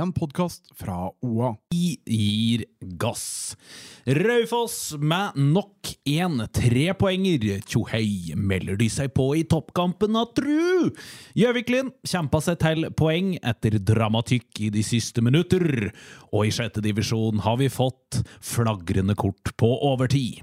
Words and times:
en 0.00 0.12
podkast 0.12 0.70
fra 0.78 1.10
OA. 1.20 1.54
Vi 1.70 1.96
gir 2.06 2.64
gass. 2.80 3.56
Raufoss 4.06 4.94
med 4.98 5.36
nok 5.36 5.92
en 6.08 6.44
trepoenger. 6.54 7.60
Tjohei, 7.66 8.34
melder 8.36 8.78
de 8.80 8.88
seg 8.92 9.12
på 9.16 9.28
i 9.38 9.44
toppkampen 9.48 10.16
av 10.18 10.32
tru? 10.36 10.92
Gjøviklin 11.38 11.92
kjempa 12.06 12.42
seg 12.44 12.60
til 12.62 12.88
poeng 12.98 13.34
etter 13.42 13.80
dramatikk 13.80 14.62
i 14.68 14.70
de 14.74 14.84
siste 14.86 15.24
minutter. 15.24 15.90
Og 16.32 16.48
i 16.48 16.54
sjette 16.54 16.84
divisjon 16.84 17.42
har 17.44 17.58
vi 17.60 17.72
fått 17.72 18.22
flagrende 18.40 19.18
kort 19.18 19.54
på 19.60 19.74
overtid. 19.92 20.42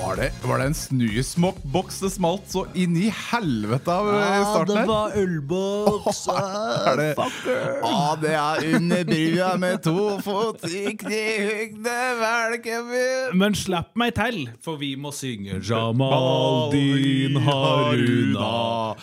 Var 0.00 0.16
det, 0.16 0.30
var 0.42 0.58
det 0.58 0.64
en 0.66 0.74
snusmokkboks 0.74 2.00
det 2.02 2.10
smalt 2.12 2.50
så 2.52 2.66
inn 2.76 2.96
i 3.00 3.06
helvete 3.30 3.92
av 3.92 4.08
i 4.12 4.42
starten 4.44 4.78
her? 4.80 4.88
var 4.90 5.16
ølboks. 5.16 6.20
Er 6.86 6.98
det, 7.00 7.06
ah, 7.84 8.12
det 8.20 8.34
er 8.36 8.66
under 8.76 9.04
brua 9.08 9.48
med 9.60 9.82
to 9.84 10.18
fot 10.22 10.64
i 10.68 10.92
knehøgde, 11.00 11.96
velkommen 12.20 13.38
Men 13.40 13.56
slapp 13.58 13.96
meg 13.98 14.14
til, 14.18 14.42
for 14.62 14.78
vi 14.80 14.92
må 15.00 15.12
synge 15.16 15.60
Jamal 15.64 16.70
din 16.74 17.40
Haruna. 17.46 18.94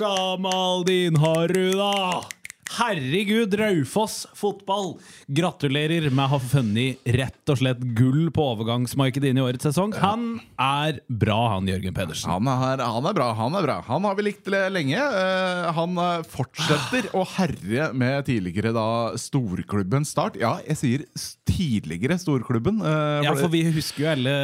Jamal 0.00 0.84
din 0.90 1.20
Haruna. 1.22 1.92
Herregud, 2.78 3.54
Raufoss 3.60 4.24
fotball! 4.34 4.96
Gratulerer 5.30 6.08
med 6.10 6.24
å 6.26 6.32
ha 6.34 6.38
funnet 6.42 7.04
rett 7.14 7.52
og 7.52 7.58
slett 7.60 7.82
gull 7.96 8.30
på 8.34 8.42
overgangsmarkedet 8.54 9.30
inn 9.30 9.38
i 9.38 9.44
årets 9.44 9.68
sesong. 9.68 9.92
Han 10.02 10.24
er 10.60 10.98
bra, 11.06 11.36
han 11.54 11.68
Jørgen 11.70 11.94
Pedersen. 11.94 12.32
Han 12.34 12.48
er, 12.50 12.82
han 12.82 13.06
er 13.10 13.14
bra, 13.16 13.28
han 13.38 13.54
er 13.60 13.66
bra. 13.68 13.76
Han 13.86 14.08
har 14.08 14.18
vi 14.18 14.26
likt 14.26 14.50
lenge. 14.50 14.98
Eh, 14.98 15.70
han 15.76 16.00
eh, 16.02 16.24
fortsetter 16.34 17.10
å 17.14 17.22
herje 17.36 17.90
med 17.94 18.26
tidligere 18.30 18.74
da 18.74 18.86
storklubben 19.20 20.04
Start. 20.08 20.36
Ja, 20.40 20.56
jeg 20.66 20.76
sier 20.80 21.04
tidligere 21.48 22.18
storklubben. 22.20 22.80
eh, 22.82 23.22
Ja, 23.28 23.34
for- 23.38 23.48
vi 23.54 23.62
husker 23.70 24.02
jo 24.04 24.10
alle 24.16 24.34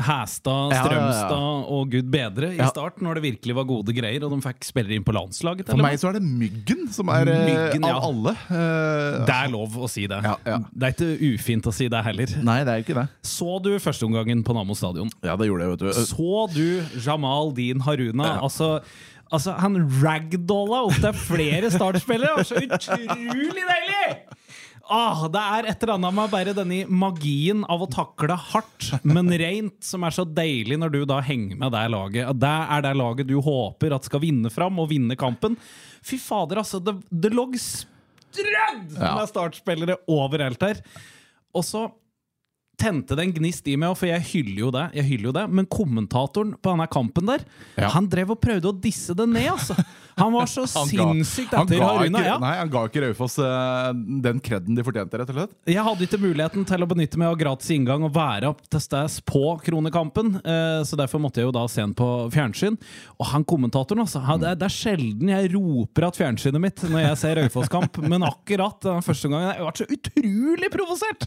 Hæstad, 0.00 0.72
Ja, 0.72 0.76
ja, 0.76 0.80
ja. 0.80 0.84
Strømstad 0.86 1.70
og 1.76 1.90
gud 1.92 2.08
bedre 2.10 2.54
i 2.54 2.58
Ja. 2.58 2.68
start, 2.72 3.00
når 3.04 3.20
det 3.20 3.22
virkelig 3.28 3.54
var 3.54 3.64
gode 3.68 3.92
greier, 3.94 4.24
og 4.24 4.30
de 4.32 4.40
fikk 4.48 4.64
spillere 4.64 4.96
inn 4.96 5.04
på 5.04 5.12
landslaget. 5.14 5.66
For 5.68 5.76
meg 5.76 5.98
så 6.00 6.08
er 6.10 6.18
det 6.18 6.22
Myggen 6.30 6.88
som 6.92 7.08
er 7.12 7.28
eh, 7.28 7.46
Myggen, 7.54 7.86
ja. 7.86 7.94
av 7.96 8.06
alle. 8.08 8.34
Uh, 8.48 9.26
Det 9.28 9.36
er 9.36 9.52
lov 9.52 9.76
å 9.76 9.88
si 9.90 10.06
det. 10.10 10.20
Ja, 10.24 10.34
ja. 10.46 10.58
Det 10.70 10.88
er 10.90 10.96
ikke 10.96 11.34
ufint 11.34 11.68
å 11.70 11.74
si 11.74 11.88
det 11.92 12.02
heller. 12.06 12.34
Nei, 12.46 12.58
det 12.66 12.74
er 12.74 12.84
ikke 12.84 12.96
det. 13.00 13.06
Så 13.26 13.58
du 13.64 13.70
førsteomgangen 13.82 14.42
på 14.46 14.56
Nammo 14.56 14.76
stadion? 14.78 15.10
Ja, 15.26 15.36
det 15.40 15.50
gjorde 15.50 15.66
jeg, 15.66 15.76
vet 15.76 15.86
du. 15.86 16.02
Så 16.10 16.46
du 16.54 17.00
Jamal 17.04 17.54
Din 17.56 17.80
Haruna? 17.84 18.36
Altså, 18.44 18.80
altså 19.30 19.54
Han 19.60 19.78
ragdolla 20.02 20.84
opp 20.88 20.98
til 21.02 21.16
flere 21.26 21.70
startspillere! 21.74 22.34
Det 22.40 22.70
var 22.70 22.86
Så 22.86 22.94
utrolig 23.00 23.66
deilig! 23.68 24.29
Ah, 24.90 25.20
det 25.30 25.38
er 25.38 25.68
et 25.70 25.82
eller 25.84 25.94
annet 25.94 26.14
med 26.16 26.30
bare 26.32 26.52
denne 26.56 26.80
magien 26.90 27.60
av 27.70 27.84
å 27.84 27.88
takle 27.90 28.34
hardt, 28.50 28.88
men 29.06 29.30
rent, 29.38 29.76
som 29.86 30.02
er 30.02 30.10
så 30.16 30.24
deilig 30.26 30.80
når 30.82 30.90
du 30.96 30.98
da 31.06 31.20
henger 31.22 31.56
med 31.60 31.70
det 31.76 31.84
laget. 31.94 32.32
Det 32.42 32.50
er 32.76 32.82
det 32.88 32.94
laget 32.98 33.28
du 33.30 33.36
håper 33.44 33.94
at 33.94 34.08
skal 34.08 34.24
vinne 34.24 34.50
fram 34.50 34.80
og 34.82 34.90
vinne 34.90 35.14
kampen. 35.20 35.54
Fy 36.02 36.18
fader, 36.18 36.58
altså. 36.64 36.80
Det, 36.82 36.96
det 37.12 37.30
lå 37.36 37.46
strødd 37.54 38.98
Ja. 38.98 39.14
med 39.20 39.30
startspillere 39.30 39.96
overalt 40.10 40.60
her. 40.62 40.82
Og 41.54 41.64
så 41.66 41.86
tente 42.80 43.12
det 43.18 43.24
en 43.26 43.32
gnist 43.36 43.66
i 43.68 43.74
meg, 43.76 43.92
for 43.98 44.08
jeg 44.08 44.22
hyller 44.30 44.60
jo 44.62 44.70
det, 44.72 44.84
jeg 44.96 45.04
hyller 45.10 45.28
jo 45.30 45.32
det. 45.36 45.46
Men 45.52 45.66
kommentatoren 45.68 46.54
på 46.56 46.72
denne 46.72 46.86
kampen 46.90 47.26
der, 47.28 47.42
Ja. 47.76 47.90
han 47.92 48.08
drev 48.08 48.30
og 48.32 48.40
prøvde 48.40 48.70
å 48.72 48.80
disse 48.80 49.14
det 49.14 49.28
ned, 49.28 49.50
altså. 49.52 49.76
Han 50.20 50.34
var 50.36 50.50
så 50.50 50.66
Han 50.78 50.90
sinnssykt 50.90 51.54
han 51.56 51.66
etter 51.66 51.84
Haruna. 51.84 52.20
ikke, 52.20 52.26
Ja. 52.30 52.36
Nei, 52.42 52.52
han 52.60 52.70
ga 52.72 52.84
ikke 52.88 53.02
Raufoss 53.06 53.38
uh, 53.42 53.90
den 54.24 54.40
kreden 54.44 54.76
de 54.78 54.84
fortjente, 54.86 55.20
rett 55.20 55.32
og 55.32 55.38
slett. 55.38 55.54
Jeg 55.70 55.84
hadde 55.86 56.06
ikke 56.06 56.20
muligheten 56.22 56.66
til 56.68 56.84
å 56.84 56.88
benytte 56.90 57.20
meg 57.20 57.32
av 57.32 57.38
gratis 57.40 57.72
inngang 57.74 58.04
og 58.06 58.14
være 58.14 58.50
opp 58.52 58.62
til 58.70 58.84
stede 58.84 59.24
på 59.28 59.44
Kronekampen, 59.64 60.36
uh, 60.44 60.80
så 60.86 60.98
derfor 61.00 61.22
måtte 61.22 61.42
jeg 61.42 61.48
jo 61.48 61.54
da 61.56 61.64
se 61.70 61.82
den 61.82 61.94
på 61.96 62.08
fjernsyn. 62.34 62.78
Og 63.18 63.30
han 63.32 63.46
kommentatoren, 63.48 64.04
altså. 64.04 64.22
Han, 64.26 64.42
det, 64.44 64.54
er, 64.56 64.74
sjelden 64.80 65.32
jeg 65.32 65.50
roper 65.54 66.08
at 66.10 66.18
fjernsynet 66.20 66.62
mitt 66.62 66.84
når 66.86 67.04
jeg 67.08 67.20
ser 67.24 67.40
Raufoss-kamp, 67.40 68.00
men 68.12 68.24
akkurat 68.26 68.78
den 68.86 69.04
første 69.06 69.30
gangen 69.30 69.50
jeg 69.50 69.64
ble 69.64 69.74
så 69.80 69.88
utrolig 69.96 70.72
provosert! 70.74 71.26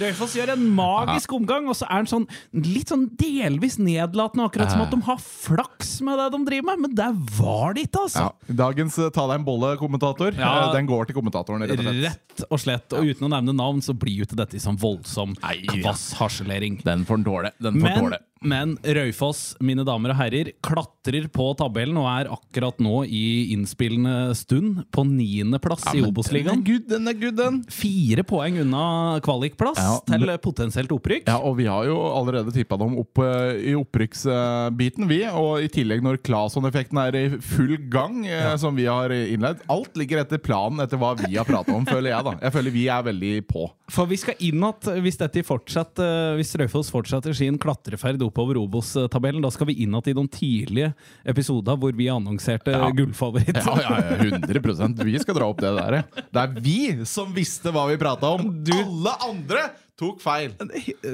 Raufoss 0.00 0.36
gjør 0.38 0.54
en 0.54 0.64
magisk 0.76 1.34
omgang, 1.36 1.68
og 1.70 1.76
så 1.78 1.88
er 1.88 2.02
han 2.02 2.10
sånn 2.10 2.26
litt 2.56 2.92
sånn 2.92 3.08
delvis 3.20 3.78
nedlatende, 3.80 4.46
akkurat 4.48 4.72
som 4.72 4.84
at 4.84 4.94
de 4.94 5.00
har 5.06 5.20
flaks 5.20 5.96
med 6.06 6.18
det 6.20 6.28
de 6.34 6.40
driver 6.48 6.68
med, 6.70 6.84
men 6.86 6.96
det 6.98 7.10
var 7.38 7.76
det 7.76 7.86
ikke, 7.88 8.04
altså! 8.06 8.19
Ja. 8.20 8.54
Dagens 8.62 8.98
eh, 9.00 9.10
ta 9.14 9.26
deg 9.30 9.40
en 9.40 9.46
bolle-kommentator, 9.46 10.34
Ja. 10.38 10.50
eh, 10.68 10.72
den 10.76 10.86
går 10.90 11.08
til 11.10 11.16
kommentatoren, 11.16 11.64
rett 11.64 11.78
og 11.78 11.84
slett. 11.84 12.02
Rett 12.04 12.44
og 12.50 12.60
slett. 12.62 12.96
Og 12.98 13.10
uten 13.10 13.28
å 13.28 13.32
nevne 13.32 13.54
navn, 13.56 13.80
så 13.84 13.94
blir 13.96 14.20
jo 14.22 14.28
ikke 14.28 14.38
dette 14.40 14.60
sånn 14.62 14.78
voldsom 14.80 15.34
Nei, 15.42 15.56
kvass 15.80 16.12
harselering. 16.20 16.80
Den 16.84 17.04
får 17.08 17.20
den 17.22 17.24
tåle. 17.30 17.52
Den 17.60 17.80
får 17.80 17.88
Men, 17.88 17.98
tåle. 18.04 18.18
Men 18.40 18.78
Raufoss, 18.80 19.54
mine 19.60 19.84
damer 19.84 20.14
og 20.14 20.16
herrer, 20.16 20.48
klatrer 20.64 21.26
på 21.32 21.50
tabellen 21.58 21.98
og 22.00 22.06
er 22.08 22.30
akkurat 22.32 22.78
nå 22.80 23.02
i 23.04 23.52
innspillende 23.52 24.32
stund 24.38 24.78
på 24.94 25.04
niendeplass 25.04 25.84
i 25.90 25.98
Den 25.98 26.06
er 26.06 26.08
Obos-ligaen. 26.08 26.62
den 26.88 27.10
er 27.10 27.18
good, 27.20 27.36
den. 27.36 27.58
Fire 27.68 28.24
poeng 28.24 28.56
unna 28.62 29.18
kvalikplass 29.24 29.80
Ja, 29.80 29.98
til 30.08 30.32
potensielt 30.40 30.92
opprykk. 30.94 31.28
Ja, 31.28 31.36
og 31.36 31.58
vi 31.58 31.66
har 31.68 31.84
jo 31.88 31.98
allerede 32.00 32.54
tippa 32.54 32.78
dem 32.80 32.96
opp 33.02 33.20
uh, 33.20 33.52
i 33.60 33.74
opprykksbiten, 33.76 35.08
vi. 35.10 35.20
Og 35.28 35.66
i 35.66 35.68
tillegg, 35.72 36.00
når 36.04 36.22
Claesson-effekten 36.24 37.02
er 37.02 37.20
i 37.20 37.24
full 37.44 37.76
gang, 37.92 38.22
eh, 38.24 38.54
som 38.60 38.76
vi 38.76 38.88
har 38.88 39.12
innleid 39.12 39.60
Alt 39.70 39.98
ligger 40.00 40.22
etter 40.22 40.40
planen 40.40 40.80
etter 40.80 41.00
hva 41.00 41.12
vi 41.18 41.34
har 41.36 41.48
pratet 41.48 41.74
om, 41.76 41.84
føler 41.84 42.14
jeg, 42.14 42.24
da. 42.26 42.34
Jeg 42.40 42.56
føler 42.56 42.74
vi 42.74 42.88
er 42.88 43.04
veldig 43.04 43.34
på. 43.50 43.68
For 43.90 44.08
vi 44.08 44.16
skal 44.20 44.40
inn 44.46 44.64
at 44.64 44.88
hvis 45.02 45.18
dette 45.20 45.44
fortsetter, 45.44 46.38
hvis 46.38 46.54
Raufoss 46.60 46.92
fortsetter 46.94 47.36
sin 47.36 47.58
klatreferd 47.60 48.20
oppover 48.30 48.58
Obos-tabellen, 48.62 49.42
da 49.44 49.50
skal 49.52 49.68
vi 49.70 49.76
inn 49.84 49.90
igjen 49.94 50.10
i 50.10 50.16
de 50.16 50.26
tidlige 50.38 50.92
episoder 51.28 51.76
hvor 51.80 51.92
vi 51.96 52.08
annonserte 52.12 52.72
Ja. 52.72 52.90
gullfavoritt. 52.94 53.56
Ja, 53.60 53.76
ja, 53.82 53.96
ja, 53.98 54.38
100 54.38 55.04
Vi 55.04 55.18
skal 55.18 55.34
dra 55.36 55.50
opp 55.50 55.60
det 55.60 55.74
der. 55.76 56.02
Det 56.30 56.42
er 56.46 56.60
vi 56.60 57.04
som 57.04 57.32
visste 57.34 57.72
hva 57.74 57.86
vi 57.90 57.98
prata 58.00 58.34
om. 58.36 58.62
Alle 58.70 59.14
andre 59.28 59.68
tok 60.00 60.20
feil. 60.24 60.56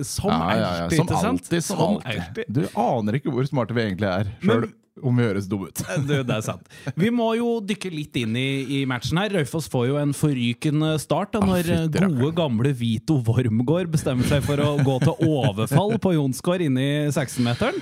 Som 0.07 0.33
Ja, 0.33 0.41
ja, 0.55 0.59
ja. 0.63 0.89
alltid, 0.89 1.03
Som 1.03 1.15
alltid. 1.35 1.65
Som 1.67 1.85
alltid. 1.91 2.43
Du 2.49 2.65
aner 2.73 3.19
ikke 3.21 3.35
hvor 3.35 3.47
smarte 3.49 3.77
vi 3.77 3.85
egentlig 3.89 4.09
er, 4.13 4.31
sjøl 4.43 4.69
om 5.05 5.19
vi 5.19 5.27
høres 5.27 5.45
dumme 5.49 5.69
ut. 5.69 5.83
det, 6.09 6.23
det 6.29 6.35
er 6.39 6.45
sant. 6.45 6.71
Vi 6.97 7.11
må 7.13 7.29
jo 7.37 7.59
dykke 7.65 7.91
litt 7.93 8.17
inn 8.17 8.37
i, 8.41 8.49
i 8.79 8.83
matchen 8.89 9.21
her. 9.21 9.35
Raufoss 9.37 9.69
får 9.73 9.91
jo 9.91 9.99
en 10.01 10.15
forrykende 10.17 10.95
start 11.03 11.35
da, 11.37 11.43
når 11.45 11.69
Ah, 11.77 11.87
gode, 11.93 12.31
gamle 12.39 12.73
Vito 12.77 13.19
Wormgård 13.27 13.91
bestemmer 13.93 14.25
seg 14.29 14.45
for 14.47 14.61
å 14.65 14.77
gå 14.81 14.97
til 15.05 15.29
overfall 15.29 15.97
på 16.01 16.15
Jonsgård 16.17 16.65
inne 16.65 16.85
i 16.87 16.93
16-meteren. 17.13 17.77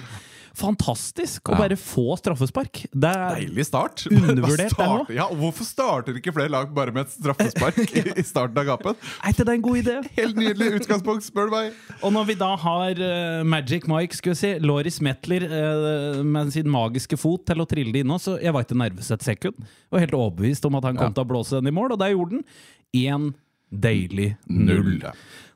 Fantastisk 0.55 1.51
å 1.51 1.57
bare 1.59 1.75
få 1.79 2.15
straffespark. 2.21 2.85
Det 2.95 3.11
er 3.11 3.41
Deilig 3.41 3.65
start. 3.67 4.05
Undervurdert, 4.15 4.71
Start- 4.77 5.11
Ja, 5.15 5.27
Hvorfor 5.35 5.67
starter 5.67 6.19
ikke 6.21 6.35
flere 6.37 6.53
lag 6.55 6.71
bare 6.77 6.95
med 6.95 7.09
et 7.09 7.15
straffespark 7.17 7.81
i, 7.99 8.05
i 8.21 8.25
starten 8.27 8.61
av 8.63 8.69
gapen? 8.69 8.99
Er 9.25 9.35
ikke 9.35 9.47
det 9.49 9.57
en 9.59 9.65
god 9.67 9.81
idé? 9.83 9.97
Helt 10.21 10.39
nydelig 10.39 10.71
utgangspunkt, 10.81 11.27
spør 11.27 11.51
du 11.51 11.57
meg. 11.57 11.79
Og 12.07 12.15
når 12.15 12.29
vi 12.31 12.37
da 12.45 12.53
har 12.65 13.03
uh, 13.03 13.43
Magic 13.51 13.89
Mike, 13.91 14.15
skulle 14.21 14.37
jeg 14.37 14.43
si, 14.45 14.53
Loris 14.65 15.01
Metler 15.05 15.49
uh, 15.51 16.23
med 16.25 16.55
sin 16.55 16.71
magiske 16.71 17.19
fot 17.21 17.45
til 17.51 17.65
å 17.65 17.69
trille 17.71 17.93
det 17.95 18.05
inn 18.07 18.15
så 18.15 18.37
jeg 18.39 18.55
var 18.55 18.63
ikke 18.63 18.77
nervøs 18.79 19.09
et 19.11 19.25
sekund. 19.27 19.57
Jeg 19.65 19.91
var 19.97 20.03
helt 20.05 20.15
overbevist 20.17 20.67
om 20.69 20.77
at 20.79 20.87
han 20.87 20.95
kom 21.01 21.11
Ja. 21.11 21.17
til 21.19 21.25
å 21.27 21.31
blåse 21.35 21.59
den 21.59 21.67
i 21.73 21.75
mål, 21.75 21.97
og 21.97 22.01
der 22.05 22.13
gjorde 22.15 22.39
den. 22.39 22.45
Én 22.95 23.33
deilig 23.75 24.37
null. 24.47 25.03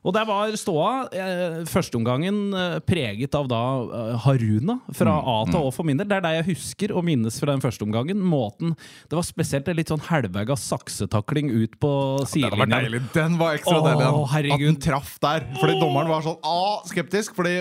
Og 0.05 0.13
der 0.15 0.23
var 0.29 0.53
ståa 0.55 0.91
eh, 1.11 1.57
førsteomgangen 1.67 2.37
eh, 2.55 2.77
preget 2.87 3.35
av 3.35 3.49
da 3.51 3.59
eh, 3.83 4.13
Haruna 4.25 4.77
fra 4.95 5.17
Mm, 5.19 5.27
A 5.27 5.35
til 5.49 5.59
Å 5.67 5.71
for 5.73 5.83
min 5.87 5.97
del. 5.99 6.07
Det 6.07 6.15
er 6.19 6.23
det 6.23 6.31
jeg 6.37 6.45
husker 6.53 6.93
og 6.95 7.03
minnes 7.07 7.35
fra 7.41 7.51
den 7.51 7.61
første 7.63 7.83
omgangen. 7.83 8.19
Måten, 8.23 8.75
Det 9.09 9.17
var 9.17 9.25
spesielt 9.27 9.67
en 9.67 9.75
litt 9.75 9.89
sånn 9.91 10.03
halvvegga 10.05 10.55
saksetakling 10.59 11.49
ut 11.51 11.75
på 11.81 11.91
Den 12.21 12.29
sidelinja. 12.31 12.79
deilig. 12.79 13.01
Den 13.13 13.37
var 13.41 13.57
ekstra 13.57 13.79
deilig. 13.83 14.53
At 14.53 14.59
den 14.63 14.79
traff 14.85 15.17
der. 15.19 15.47
Fordi 15.59 15.75
dommeren 15.81 16.09
var 16.13 16.23
sånn 16.25 16.37
ah, 16.47 16.79
skeptisk, 16.87 17.35
fordi 17.35 17.57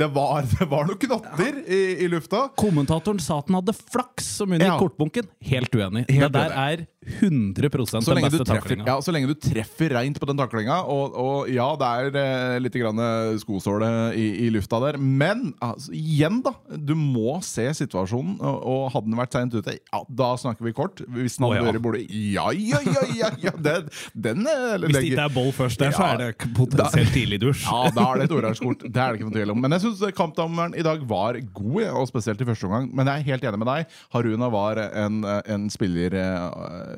det, 0.00 0.08
var, 0.14 0.42
det 0.50 0.68
var 0.70 0.88
noen 0.88 0.98
knotter 1.06 1.60
i, 1.68 1.80
i 2.04 2.08
lufta. 2.10 2.48
Kommentatoren 2.60 3.20
sa 3.22 3.38
at 3.38 3.46
den 3.50 3.60
hadde 3.60 3.76
flaks 3.78 4.32
som 4.40 4.50
under 4.52 4.66
Ja. 4.66 4.78
kortbunken. 4.80 5.28
Helt 5.44 5.70
uenig. 5.74 6.06
Helt 6.10 6.32
det 6.32 6.32
der 6.34 6.56
er 6.56 6.86
100 7.06 7.86
Så 7.86 8.00
den 8.00 8.18
lenge, 8.18 8.28
beste 8.28 8.44
treffer, 8.44 8.60
taklinga. 8.60 8.84
ja, 8.86 8.96
så 9.00 9.12
lenge 9.14 9.30
du 9.30 9.34
treffer 9.40 9.94
reint 9.96 10.18
på 10.20 10.26
den 10.28 10.36
taklinga, 10.36 10.82
og, 10.84 11.14
og 11.16 11.48
ja, 11.48 11.70
det 11.80 11.88
er 11.88 12.18
eh, 12.20 12.56
litt 12.60 12.76
grann 12.76 13.00
skosåle 13.40 13.88
i, 14.12 14.26
i 14.44 14.50
lufta 14.52 14.82
der, 14.84 14.98
men 15.00 15.54
altså, 15.64 15.94
igjen, 15.96 16.42
da. 16.44 16.52
Du 16.76 16.92
må 16.98 17.38
se 17.44 17.64
situasjonen, 17.78 18.36
og, 18.44 18.58
og 18.68 18.82
hadde 18.92 19.08
den 19.08 19.16
vært 19.20 19.36
seint 19.38 19.56
ute, 19.56 19.78
ja, 19.80 20.02
da 20.20 20.28
snakker 20.42 20.68
vi 20.68 20.74
kort. 20.76 21.00
Hvis 21.08 21.38
den 21.38 21.48
hadde 21.48 21.62
ja. 21.62 21.64
vært 21.70 21.80
i 21.80 21.82
bordet, 21.86 22.02
ja, 22.10 22.44
ja, 22.52 22.82
ja, 22.84 23.06
ja, 23.16 23.32
ja 23.46 23.54
det, 23.56 23.74
den 24.12 24.44
legger. 24.44 24.84
Hvis 24.84 24.98
det 24.98 25.04
ikke 25.08 25.24
er 25.24 25.34
boll 25.38 25.50
først 25.56 25.80
der, 25.80 25.96
så 25.96 26.10
er 26.10 26.20
det 26.20 26.52
potensielt 26.56 27.14
tidlig 27.16 27.40
dusj. 27.46 27.64
Ja, 27.64 27.94
da 27.96 28.06
er 28.10 28.20
det 28.20 28.28
et 28.28 28.36
oransje 28.36 28.66
kort. 28.66 28.84
Det 28.84 28.92
er 28.92 29.14
det 29.14 29.20
ikke 29.20 29.30
noe 29.30 29.36
tvil 29.38 29.54
om. 29.54 29.64
Men 29.64 29.76
jeg 29.76 29.86
syns 29.86 30.04
kampdommeren 30.20 30.76
i 30.76 30.84
dag 30.84 31.00
var 31.08 31.40
god, 31.56 31.82
og 31.96 32.08
spesielt 32.12 32.44
i 32.44 32.48
første 32.48 32.68
omgang. 32.68 32.92
Men 32.92 33.08
jeg 33.08 33.24
er 33.24 33.28
helt 33.32 33.48
enig 33.48 33.64
med 33.64 33.72
deg. 33.72 33.98
Haruna 34.12 34.52
var 34.52 34.84
en, 34.84 35.22
en 35.24 35.68
spiller 35.72 36.20
eh, 36.20 36.89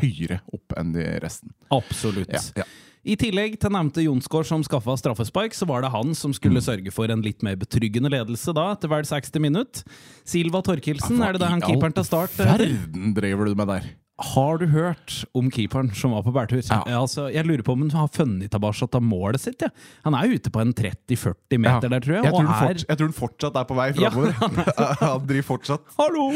høyere 0.00 0.40
opp 0.52 0.74
enn 0.80 0.92
de 0.96 1.04
resten. 1.22 1.52
Absolutt. 1.74 2.32
Ja, 2.32 2.40
ja. 2.62 2.64
I 3.04 3.18
tillegg 3.20 3.58
til 3.60 3.68
nevnte 3.74 4.00
Jonsgaard 4.00 4.46
som 4.48 4.62
skaffa 4.64 4.94
straffespark, 4.96 5.52
så 5.52 5.66
var 5.68 5.82
det 5.84 5.90
han 5.92 6.14
som 6.16 6.32
skulle 6.32 6.62
Mm. 6.62 6.64
sørge 6.64 6.92
for 6.92 7.10
en 7.12 7.20
litt 7.20 7.42
mer 7.44 7.54
betryggende 7.60 8.08
ledelse 8.08 8.54
da, 8.56 8.70
etter 8.72 8.88
hver 8.88 9.04
60 9.04 9.40
minutt. 9.44 9.82
Silva 10.24 10.62
Torkelsen, 10.64 11.20
er 11.20 11.32
det 11.36 11.40
det 11.42 11.50
han 11.50 11.60
keeperen 11.60 11.92
til 11.92 12.04
start 12.08 12.30
heter? 12.30 12.64
Verden 12.64 13.12
driver 13.12 13.44
du 13.44 13.54
med 13.54 13.68
der. 13.68 13.90
Har 14.22 14.60
du 14.60 14.68
hørt 14.70 15.24
om 15.34 15.48
keeperen 15.50 15.88
som 15.98 16.12
var 16.14 16.22
på 16.22 16.30
bærtur? 16.30 16.60
Ja. 16.68 16.76
Altså, 17.00 17.24
jeg 17.34 17.42
lurer 17.48 17.64
på 17.66 17.74
om 17.74 17.80
han 17.82 17.90
har 17.98 18.10
funnet 18.14 18.52
tilbake 18.52 18.86
til 18.86 19.02
målet 19.02 19.42
sitt. 19.42 19.64
Ja. 19.64 19.72
Han 20.04 20.14
er 20.14 20.30
ute 20.36 20.52
på 20.54 20.60
en 20.62 20.70
30-40 20.70 21.58
meter 21.58 21.90
der, 21.90 22.04
tror 22.04 22.14
jeg. 22.20 22.28
Jeg 22.28 22.34
tror, 22.36 22.46
er 22.46 22.60
fort, 22.60 22.84
jeg 22.92 23.00
tror 23.00 23.08
han 23.10 23.16
fortsatt 23.16 23.58
er 23.58 23.66
på 23.66 23.78
vei 23.80 23.88
Ja, 23.98 24.12
framover. 24.14 24.36
han 25.02 25.26
driver 25.26 25.48
fortsatt 25.48 25.96
Hallo! 25.98 26.28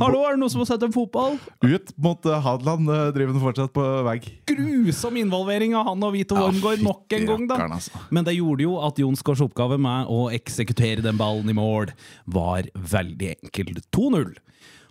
Hallo, 0.00 0.22
er 0.24 0.38
det 0.38 0.40
noen 0.40 0.54
som 0.54 0.64
har 0.64 0.70
sett 0.72 0.86
en 0.88 0.96
fotball? 0.96 1.36
ut 1.68 1.92
mot 2.00 2.30
eh, 2.32 2.40
Hadeland. 2.48 2.88
eh, 2.96 3.04
Driver 3.18 3.36
han 3.36 3.44
fortsatt 3.44 3.76
på 3.76 3.86
vei. 4.08 4.16
Grusom 4.48 5.20
involvering 5.20 5.76
av 5.76 5.92
han 5.92 6.08
og 6.08 6.16
Vito 6.16 6.38
Ja, 6.38 6.48
Wormgård 6.48 6.86
nok 6.88 7.18
en 7.20 7.28
gang, 7.28 7.46
da. 7.52 7.60
altså. 7.76 8.06
Men 8.08 8.24
det 8.24 8.38
gjorde 8.38 8.64
jo 8.64 8.80
at 8.88 9.04
Jonsgaards 9.04 9.44
oppgave 9.44 9.76
med 9.76 10.08
å 10.08 10.30
eksekutere 10.32 11.04
den 11.04 11.20
ballen 11.20 11.52
i 11.52 11.60
mål 11.60 11.92
var 12.24 12.72
veldig 12.72 13.34
enkel. 13.36 13.76
2-0. 13.92 14.32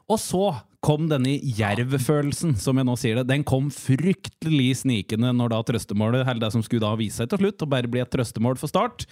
Og 0.08 0.22
så 0.22 0.46
kom 0.86 1.08
denne 1.10 1.36
jervfølelsen, 1.42 2.54
som 2.62 2.78
jeg 2.78 2.88
nå 2.88 2.96
sier 3.00 3.20
det. 3.20 3.28
Den 3.32 3.46
kom 3.48 3.72
fryktelig 3.74 4.84
snikende 4.84 5.34
når 5.36 5.54
da 5.54 5.62
trøstemålet, 5.72 6.24
eller 6.24 6.44
det 6.44 6.52
som 6.54 6.64
skulle 6.66 6.86
da 6.86 6.94
vise 7.00 7.22
seg 7.22 7.32
til 7.32 7.42
slutt, 7.42 7.64
og 7.66 7.72
bare 7.74 7.90
bli 7.92 8.04
et 8.04 8.12
trøstemål 8.14 8.60
for 8.62 8.72
start, 8.72 9.08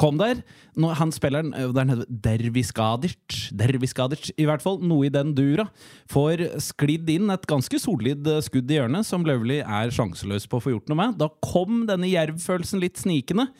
kom 0.00 0.20
der. 0.20 0.40
Nå, 0.80 0.92
han 0.96 1.12
spilleren 1.14 1.52
øh, 1.56 1.72
der 1.76 1.88
nede, 1.88 2.06
Derviskadic, 2.08 3.50
Derviskadic, 3.56 4.30
i 4.40 4.46
hvert 4.48 4.64
fall, 4.64 4.80
noe 4.80 5.08
i 5.08 5.12
den 5.12 5.34
dura, 5.36 5.68
får 6.10 6.46
sklidd 6.70 7.10
inn 7.12 7.32
et 7.34 7.46
ganske 7.50 7.80
solid 7.82 8.26
øh, 8.30 8.40
skudd 8.44 8.70
i 8.70 8.78
hjørnet, 8.80 9.08
som 9.08 9.26
Løvli 9.26 9.60
er 9.60 9.94
sjanseløs 9.94 10.48
på 10.50 10.60
å 10.60 10.64
få 10.64 10.74
gjort 10.76 10.90
noe 10.90 11.02
med. 11.02 11.18
Da 11.20 11.30
kom 11.44 11.84
denne 11.90 12.10
jervfølelsen 12.10 12.82
litt 12.82 13.00
snikende. 13.00 13.50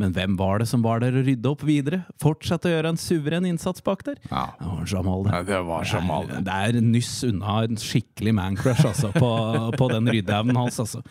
Men 0.00 0.14
hvem 0.14 0.34
var 0.38 0.58
det 0.58 0.66
som 0.70 0.82
var 0.82 1.02
der 1.02 1.14
og 1.20 1.26
rydde 1.28 1.50
opp 1.50 1.62
videre? 1.66 2.00
Fortsette 2.22 2.66
å 2.66 2.72
gjøre 2.72 2.90
en 2.94 2.98
suveren 2.98 3.46
innsats 3.46 3.82
bak 3.84 4.02
der? 4.06 4.18
Ja. 4.26 4.48
Det 4.58 4.66
var 4.66 4.88
Jamal, 4.90 5.22
det. 5.26 5.34
Ja, 5.34 5.42
det 5.50 5.60
var 5.68 5.86
Jamal, 5.86 6.26
Det 6.30 6.40
det 6.48 6.54
er 6.54 6.78
nyss 6.82 7.12
unna 7.28 7.56
en 7.68 7.78
skikkelig 7.80 8.34
mancrush 8.34 8.82
altså, 8.88 9.12
på, 9.14 9.30
på 9.80 9.88
den 9.92 10.10
ryddeevnen 10.10 10.58
hans. 10.58 10.80
Altså. 10.82 11.04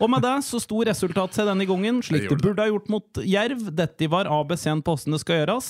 Og 0.00 0.10
med 0.10 0.24
det 0.26 0.34
så 0.48 0.60
sto 0.62 0.82
resultatet 0.86 1.38
seg 1.38 1.50
denne 1.50 1.68
gangen, 1.68 2.02
slik 2.04 2.26
det. 2.30 2.40
burde 2.42 2.64
ha 2.64 2.70
gjort 2.72 2.90
mot 2.92 3.22
Jerv. 3.22 3.68
Dette 3.74 4.10
var 4.10 4.23
ABC-en 4.30 4.80
på 4.84 4.94
hvordan 4.94 5.14
det 5.16 5.20
skal 5.22 5.40
gjøres. 5.42 5.68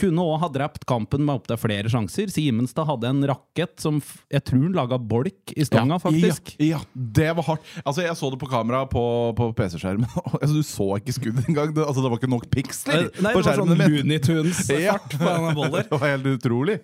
Kunne 0.00 0.24
òg 0.26 0.38
ha 0.42 0.48
drept 0.52 0.84
kampen 0.90 1.24
med 1.26 1.34
opptil 1.40 1.58
flere 1.62 1.90
sjanser. 1.92 2.28
Simenstad 2.32 2.86
hadde 2.88 3.10
en 3.10 3.22
rakett 3.30 3.74
som 3.82 4.00
jeg 4.32 4.44
tror 4.48 4.62
han 4.66 4.76
laga 4.76 4.98
bolk 4.98 5.54
i 5.56 5.64
stanga, 5.68 5.98
faktisk. 6.02 6.54
Ja, 6.58 6.76
ja, 6.76 6.82
det 6.94 7.30
var 7.38 7.48
hardt. 7.52 7.72
Altså, 7.84 8.02
Jeg 8.06 8.16
så 8.20 8.30
det 8.34 8.40
på 8.42 8.50
kamera 8.50 8.84
på, 8.90 9.04
på 9.38 9.50
PC-skjermen. 9.58 10.06
altså, 10.42 10.52
du 10.54 10.62
så 10.66 10.90
ikke 11.00 11.16
skuddet 11.16 11.48
engang. 11.48 11.72
Det, 11.76 11.84
altså, 11.86 12.04
det 12.04 12.12
var 12.12 12.20
ikke 12.22 12.32
nok 12.34 12.46
piksler 12.52 13.08
Eh, 13.08 13.22
Nei, 13.24 13.32
på 13.34 13.42
sånn 13.42 13.58
skjermen. 13.64 13.78
min. 13.80 13.98
Looney 13.98 14.20
Tunes-fart 14.22 15.14
på 15.18 15.24
denne 15.24 15.54
bollen 15.56 15.84
det 15.88 15.98
var 15.98 16.08
helt 16.14 16.32
utrolig. 16.36 16.78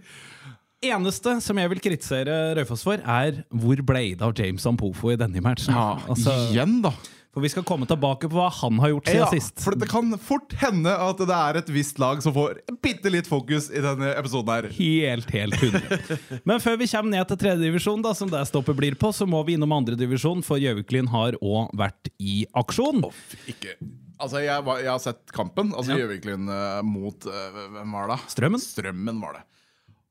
Eneste 0.81 1.34
som 1.44 1.58
jeg 1.61 1.69
vil 1.75 1.81
kritisere 1.84 2.34
Raufoss 2.56 2.82
for, 2.87 3.02
er 3.05 3.43
hvor 3.52 3.82
ble 3.84 4.00
det 4.17 4.25
av 4.25 4.32
James 4.38 4.64
Ampofo 4.64 5.11
i 5.12 5.19
denne 5.20 5.43
matchen? 5.44 5.75
Ja, 5.76 5.99
Altså, 6.08 6.32
Igjen, 6.55 6.78
da. 6.87 6.94
For 7.31 7.44
vi 7.44 7.50
skal 7.53 7.62
komme 7.67 7.87
tilbake 7.87 8.27
på 8.27 8.35
hva 8.35 8.49
han 8.50 8.81
har 8.82 8.91
gjort 8.91 9.06
siden 9.11 9.21
Ja, 9.23 9.29
sist. 9.31 9.61
for 9.62 9.79
det 9.79 9.87
kan 9.91 10.11
fort 10.19 10.55
hende 10.59 10.91
at 10.91 11.21
det 11.23 11.37
er 11.37 11.61
et 11.61 11.71
visst 11.71 12.00
lag 12.03 12.23
som 12.25 12.35
får 12.35 12.59
bitte 12.82 13.12
litt 13.12 13.31
fokus 13.31 13.69
i 13.71 13.82
denne 13.85 14.11
episoden 14.19 14.50
her. 14.50 14.69
Helt, 14.75 15.31
helt 15.31 15.55
100. 15.62 16.43
Men 16.49 16.62
før 16.62 16.81
vi 16.81 16.91
kommer 16.91 17.15
ned 17.15 17.31
til 17.31 17.41
tredjedivisjon, 17.44 18.03
som 18.19 18.32
det 18.32 18.43
stoppet 18.50 18.79
blir 18.79 18.99
på, 18.99 19.12
så 19.15 19.29
må 19.31 19.44
vi 19.47 19.55
innom 19.55 19.77
andredivisjon, 19.79 20.43
for 20.47 20.59
Gjøviklyn 20.59 21.11
har 21.15 21.38
òg 21.38 21.71
vært 21.79 22.11
i 22.19 22.43
aksjon. 22.59 23.05
Ikke 23.50 23.79
Altså, 24.21 24.43
jeg, 24.44 24.61
var, 24.67 24.82
jeg 24.85 24.91
har 24.93 25.00
sett 25.00 25.31
kampen. 25.32 25.71
Altså 25.73 25.94
Ja. 25.94 26.03
Gjøviklyn 26.03 26.50
eh, 26.53 26.81
mot 26.85 27.25
uh, 27.25 27.61
Hvem 27.73 27.94
var 27.97 28.11
det? 28.12 28.19
Strømmen? 28.35 28.61
Strømmen 28.61 29.23
var 29.23 29.38
det. 29.38 29.47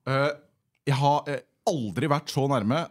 Uh, 0.09 0.31
jeg 0.89 0.97
har 0.97 1.29
aldri 1.69 2.09
vært 2.09 2.33
så 2.33 2.47
nærme 2.49 2.87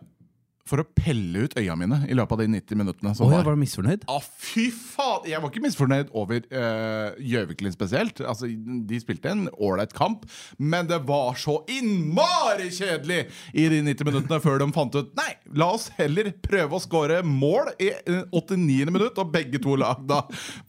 for 0.68 0.82
å 0.82 0.86
pelle 0.96 1.46
ut 1.46 1.56
øya 1.58 1.74
mine 1.78 2.02
i 2.08 2.16
løpet 2.16 2.36
av 2.36 2.42
de 2.42 2.48
90 2.52 2.78
minuttene. 2.78 3.14
som 3.16 3.26
oh, 3.26 3.32
jeg 3.32 3.46
var. 3.46 3.58
misfornøyd? 3.58 4.04
Ah, 4.10 4.22
fy 4.22 4.68
faen! 4.74 5.26
Jeg 5.28 5.42
var 5.42 5.52
ikke 5.52 5.64
misfornøyd 5.64 6.12
over 6.16 6.44
uh, 6.52 7.72
spesielt. 7.72 8.20
Altså, 8.20 8.48
De 8.88 9.00
spilte 9.00 9.32
en 9.32 9.46
ålreit 9.56 9.94
kamp, 9.96 10.26
men 10.58 10.88
det 10.90 11.00
var 11.08 11.38
så 11.40 11.60
innmari 11.72 12.68
kjedelig 12.74 13.24
i 13.54 13.68
de 13.72 13.80
90 13.86 14.08
minuttene 14.08 14.40
før 14.44 14.60
de 14.62 14.70
fant 14.74 14.94
ut 14.98 15.14
Nei, 15.18 15.32
la 15.56 15.70
oss 15.74 15.88
heller 15.96 16.30
prøve 16.44 16.76
å 16.76 16.82
skåre 16.82 17.22
mål 17.26 17.72
i 17.82 17.90
eh, 17.96 18.24
89. 18.36 18.92
minutt, 18.92 19.18
og 19.18 19.32
begge 19.32 19.60
to 19.62 19.76
lag 19.80 20.04
da 20.08 20.22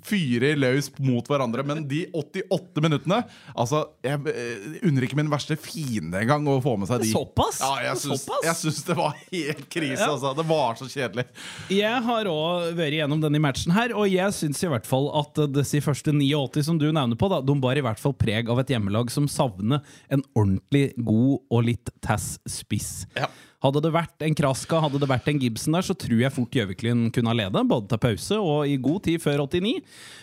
fyrer 0.06 0.58
løs 0.60 0.92
mot 1.04 1.26
hverandre. 1.28 1.66
Men 1.68 1.86
de 1.90 2.06
88 2.14 2.86
minuttene 2.86 3.22
Altså, 3.60 3.84
jeg 4.06 4.20
uh, 4.24 4.80
unner 4.88 5.06
ikke 5.06 5.18
min 5.20 5.30
verste 5.32 5.58
fiende 5.60 6.22
engang 6.24 6.48
å 6.50 6.60
få 6.64 6.76
med 6.80 6.90
seg 6.90 7.04
de. 7.04 7.12
Såpass? 7.12 7.60
Ja, 7.64 7.90
jeg 7.90 8.02
syns, 8.04 8.26
Såpass? 8.26 8.46
jeg 8.48 8.60
syns 8.64 8.82
det 8.88 8.98
var 9.00 9.18
helt 9.20 9.66
krise. 9.72 9.89
Ja. 9.98 10.12
Altså. 10.14 10.34
Det 10.38 10.46
var 10.50 10.80
så 10.80 10.90
kjedelig. 10.92 11.26
Jeg 11.74 12.04
har 12.06 12.30
òg 12.30 12.70
vært 12.78 13.00
gjennom 13.00 13.24
denne 13.24 13.42
matchen 13.42 13.74
her, 13.76 13.96
og 13.98 14.10
jeg 14.12 14.38
syns 14.38 14.62
i 14.64 14.72
hvert 14.72 14.88
fall 14.90 15.10
at 15.18 15.44
disse 15.56 15.82
første 15.86 16.14
89 16.14 16.66
som 16.70 16.80
du 16.82 16.90
nevner 16.92 17.18
på, 17.20 17.30
da, 17.32 17.42
de 17.42 17.58
bar 17.64 17.80
i 17.80 17.86
hvert 17.86 18.02
fall 18.02 18.16
preg 18.18 18.50
av 18.52 18.62
et 18.62 18.74
hjemmelag 18.76 19.12
som 19.14 19.30
savner 19.32 19.84
en 20.14 20.26
ordentlig 20.34 20.92
god 20.98 21.40
og 21.50 21.70
litt 21.70 21.94
tass 22.06 22.38
spiss. 22.50 23.08
Ja. 23.18 23.30
Hadde 23.60 23.82
det 23.84 23.92
vært 23.92 24.24
en 24.24 24.36
Kraska, 24.40 24.80
hadde 24.80 25.02
det 25.02 25.10
vært 25.12 25.28
en 25.28 25.40
Gibson 25.42 25.76
der, 25.76 25.84
så 25.84 25.96
tror 26.00 26.22
jeg 26.22 26.32
fort 26.32 26.56
Gjøviklyn 26.56 27.10
kunne 27.12 27.34
ha 27.34 27.36
ledet, 27.42 27.66
både 27.68 27.92
til 27.92 28.00
pause 28.06 28.40
og 28.40 28.72
i 28.72 28.78
god 28.80 29.02
tid 29.10 29.20
før 29.20 29.44
89. 29.50 29.82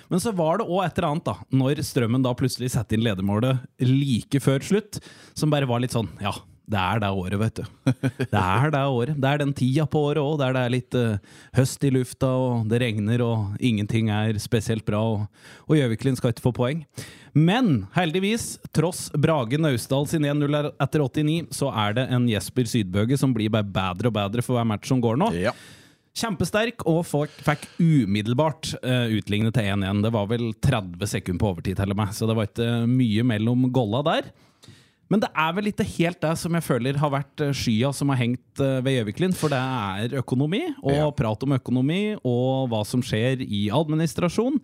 Men 0.08 0.22
så 0.24 0.32
var 0.36 0.62
det 0.62 0.68
òg 0.70 0.86
et 0.86 0.96
eller 0.96 1.10
annet, 1.10 1.28
da, 1.28 1.34
når 1.52 1.82
Strømmen 1.84 2.24
da 2.24 2.32
plutselig 2.38 2.72
satte 2.72 2.96
inn 2.96 3.04
ledermålet 3.04 3.60
like 3.84 4.40
før 4.40 4.64
slutt, 4.64 5.02
som 5.36 5.52
bare 5.52 5.68
var 5.68 5.84
litt 5.84 5.92
sånn 5.92 6.08
Ja, 6.24 6.32
det 6.66 6.78
er 6.82 7.02
det 7.02 7.10
året, 7.14 7.38
vet 7.38 7.60
du. 7.60 7.90
Det 8.32 8.40
er 8.42 8.72
det 8.74 8.80
året. 8.90 9.18
Det 9.22 9.28
er 9.30 9.42
den 9.42 9.52
tida 9.54 9.84
på 9.86 10.00
året 10.08 10.22
òg, 10.22 10.38
der 10.40 10.56
det 10.56 10.62
er 10.64 10.74
litt 10.74 10.96
uh, 10.98 11.36
høst 11.54 11.86
i 11.86 11.92
lufta, 11.94 12.26
og 12.26 12.66
det 12.70 12.80
regner, 12.82 13.22
og 13.22 13.60
ingenting 13.62 14.10
er 14.10 14.40
spesielt 14.42 14.86
bra, 14.86 15.04
og, 15.14 15.46
og 15.70 15.78
Gjøviklyn 15.78 16.18
skal 16.18 16.34
ikke 16.34 16.46
få 16.48 16.54
poeng. 16.56 16.82
Men 17.36 17.84
heldigvis, 17.94 18.56
tross 18.74 19.06
Brage 19.14 19.60
Naustdal 19.60 20.08
sin 20.10 20.26
1-0 20.26 20.58
etter 20.72 21.04
89, 21.04 21.54
så 21.54 21.70
er 21.70 21.98
det 22.00 22.06
en 22.16 22.26
Jesper 22.30 22.66
Sydbøge 22.70 23.18
som 23.20 23.34
blir 23.36 23.52
bare 23.52 23.68
bedre 23.68 24.10
og 24.10 24.16
bedre 24.18 24.44
for 24.44 24.58
hver 24.58 24.66
match 24.66 24.90
som 24.90 25.02
går 25.04 25.20
nå. 25.20 25.30
Ja. 25.38 25.52
Kjempesterk 26.16 26.80
og 26.88 27.02
folk 27.04 27.32
fikk 27.44 27.66
umiddelbart 27.76 28.72
uh, 28.80 29.04
utlignet 29.12 29.52
til 29.54 29.68
1-1. 29.74 30.00
Det 30.06 30.12
var 30.14 30.30
vel 30.30 30.48
30 30.64 31.10
sekunder 31.12 31.42
på 31.42 31.50
overtid, 31.52 31.76
til 31.76 31.92
og 31.92 32.00
med, 32.00 32.14
så 32.16 32.28
det 32.28 32.36
var 32.38 32.48
ikke 32.48 32.68
eh, 32.72 32.88
mye 32.88 33.26
mellom 33.34 33.68
golla 33.74 34.00
der. 34.06 34.30
Men 35.12 35.20
det 35.22 35.28
er 35.38 35.52
vel 35.54 35.68
ikke 35.70 35.86
helt 35.86 36.18
det 36.24 36.32
som 36.40 36.56
jeg 36.58 36.64
føler 36.66 36.96
har 36.98 37.12
vært 37.14 37.42
eh, 37.44 37.52
skya 37.54 37.92
som 37.94 38.10
har 38.10 38.18
hengt 38.18 38.58
eh, 38.62 38.80
ved 38.82 38.96
Gjøviklin. 38.98 39.34
For 39.38 39.52
det 39.52 39.60
er 39.60 40.16
økonomi, 40.18 40.64
og 40.82 40.92
Ja. 40.96 41.10
prat 41.14 41.42
om 41.46 41.54
økonomi, 41.54 42.16
og 42.26 42.68
hva 42.72 42.80
som 42.84 43.04
skjer 43.06 43.44
i 43.46 43.68
administrasjon. 43.70 44.58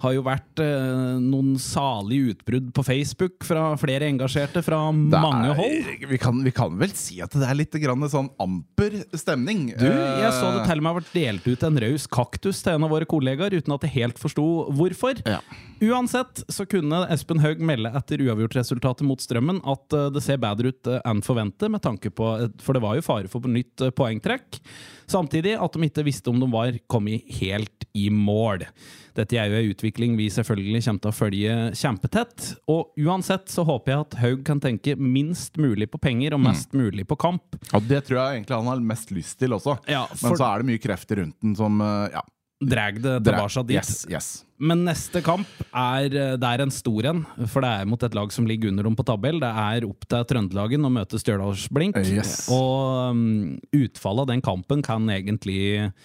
Har 0.00 0.14
jo 0.16 0.22
vært 0.24 0.60
eh, 0.64 1.18
noen 1.20 1.54
salige 1.60 2.34
utbrudd 2.34 2.70
på 2.76 2.84
Facebook 2.86 3.44
fra 3.46 3.70
flere 3.80 4.08
engasjerte 4.08 4.62
fra 4.64 4.78
er- 4.88 5.20
mange 5.20 5.52
hold. 5.58 5.90
Vi 6.10 6.18
kan, 6.20 6.42
vi 6.46 6.52
kan 6.56 6.76
vel 6.80 6.94
si 6.96 7.20
at 7.24 7.34
det 7.36 7.46
er 7.46 7.58
litt 7.58 7.76
grann 7.82 8.06
sånn 8.10 8.30
amper 8.40 9.00
stemning. 9.16 9.68
Du, 9.76 9.86
jeg 9.86 10.32
så 10.36 10.48
det 10.54 10.60
Eh, 10.60 10.66
til 10.70 10.80
og 10.80 10.84
med 10.84 10.90
har 10.92 11.00
vært 11.00 11.12
delt 11.14 11.46
ut 11.50 11.62
en 11.66 11.80
raus 11.84 12.06
kaktus 12.10 12.62
til 12.64 12.74
en 12.76 12.84
av 12.86 12.90
våre 12.92 13.06
kollegaer, 13.08 13.54
uten 13.56 13.74
at 13.76 13.84
jeg 13.86 13.94
helt 14.00 14.18
forsto 14.20 14.44
hvorfor. 14.76 15.20
Ja. 15.28 15.40
Uansett 15.80 16.42
så 16.52 16.66
kunne 16.68 17.04
Espen 17.12 17.40
Haug 17.40 17.60
melde 17.64 17.92
etter 17.96 18.20
uavgjort-resultatet 18.24 19.06
mot 19.08 19.20
Strømmen 19.22 19.60
at 19.68 19.96
eh, 19.96 20.08
det 20.14 20.24
ser 20.24 20.40
bedre 20.42 20.72
ut 20.72 20.90
eh, 20.90 21.00
enn 21.08 21.22
forventet, 21.24 21.70
med 21.72 21.82
tanke 21.84 22.12
på 22.12 22.30
For 22.60 22.76
det 22.76 22.82
var 22.84 22.96
jo 22.98 23.04
fare 23.06 23.28
for 23.32 23.44
nytt 23.48 23.84
eh, 23.86 23.92
poengtrekk. 23.96 24.60
Samtidig 25.10 25.56
at 25.58 25.74
de 25.74 25.88
ikke 25.88 26.04
visste 26.06 26.30
om 26.30 26.38
de 26.40 26.48
var 26.52 26.76
kommet 26.90 27.24
helt 27.40 27.86
i 27.98 28.08
mål. 28.14 28.66
Dette 29.16 29.34
er 29.40 29.50
jo 29.50 29.58
en 29.58 29.70
utvikling 29.72 29.89
vi 29.98 30.28
selvfølgelig 30.30 30.82
kommer 30.84 31.00
til 31.00 31.10
å 31.10 31.16
følge 31.16 31.54
kjempetett. 31.78 32.48
Og 32.70 32.92
uansett 33.00 33.48
så 33.50 33.64
håper 33.68 33.92
jeg 33.92 34.06
at 34.06 34.18
Haug 34.22 34.44
kan 34.46 34.60
tenke 34.60 34.96
minst 34.96 35.56
mulig 35.56 35.90
på 35.90 35.98
penger 35.98 36.34
og 36.34 36.40
mest 36.44 36.72
mulig 36.72 37.06
på 37.08 37.16
kamp. 37.16 37.56
Og 37.74 37.82
det 37.88 38.04
tror 38.06 38.20
jeg 38.20 38.40
egentlig 38.40 38.56
han 38.56 38.70
har 38.70 38.80
mest 38.80 39.10
lyst 39.10 39.38
til 39.38 39.52
også. 39.56 39.78
Ja, 39.90 40.06
Men 40.22 40.36
så 40.36 40.44
er 40.46 40.60
det 40.60 40.70
mye 40.70 40.82
krefter 40.82 41.22
rundt 41.22 41.36
den 41.40 41.56
som 41.56 41.80
eh, 41.80 42.12
ja, 42.14 42.22
Drag 42.60 42.98
det 43.00 43.12
tilbake 43.24 43.62
dit. 43.64 43.76
Yes, 43.78 44.06
yes. 44.10 44.26
Men 44.60 44.82
neste 44.84 45.22
kamp 45.24 45.48
er, 45.72 46.12
eh, 46.12 46.34
det 46.36 46.48
er 46.48 46.60
en 46.60 46.72
stor 46.74 47.06
en, 47.08 47.22
for 47.48 47.64
det 47.64 47.70
er 47.72 47.86
mot 47.88 48.02
et 48.04 48.16
lag 48.16 48.32
som 48.34 48.44
ligger 48.44 48.68
under 48.68 48.84
dem 48.84 48.96
på 48.98 49.06
tabell. 49.08 49.40
Det 49.40 49.48
er 49.48 49.86
opp 49.88 50.04
til 50.04 50.26
Trøndelagen 50.28 50.84
å 50.84 50.90
møte 50.92 51.16
Stjørdalsblink. 51.22 51.96
Yes. 52.04 52.50
Og 52.52 53.16
um, 53.16 53.56
utfallet 53.72 54.26
av 54.26 54.34
den 54.34 54.44
kampen 54.44 54.84
kan 54.84 55.08
egentlig 55.08 55.96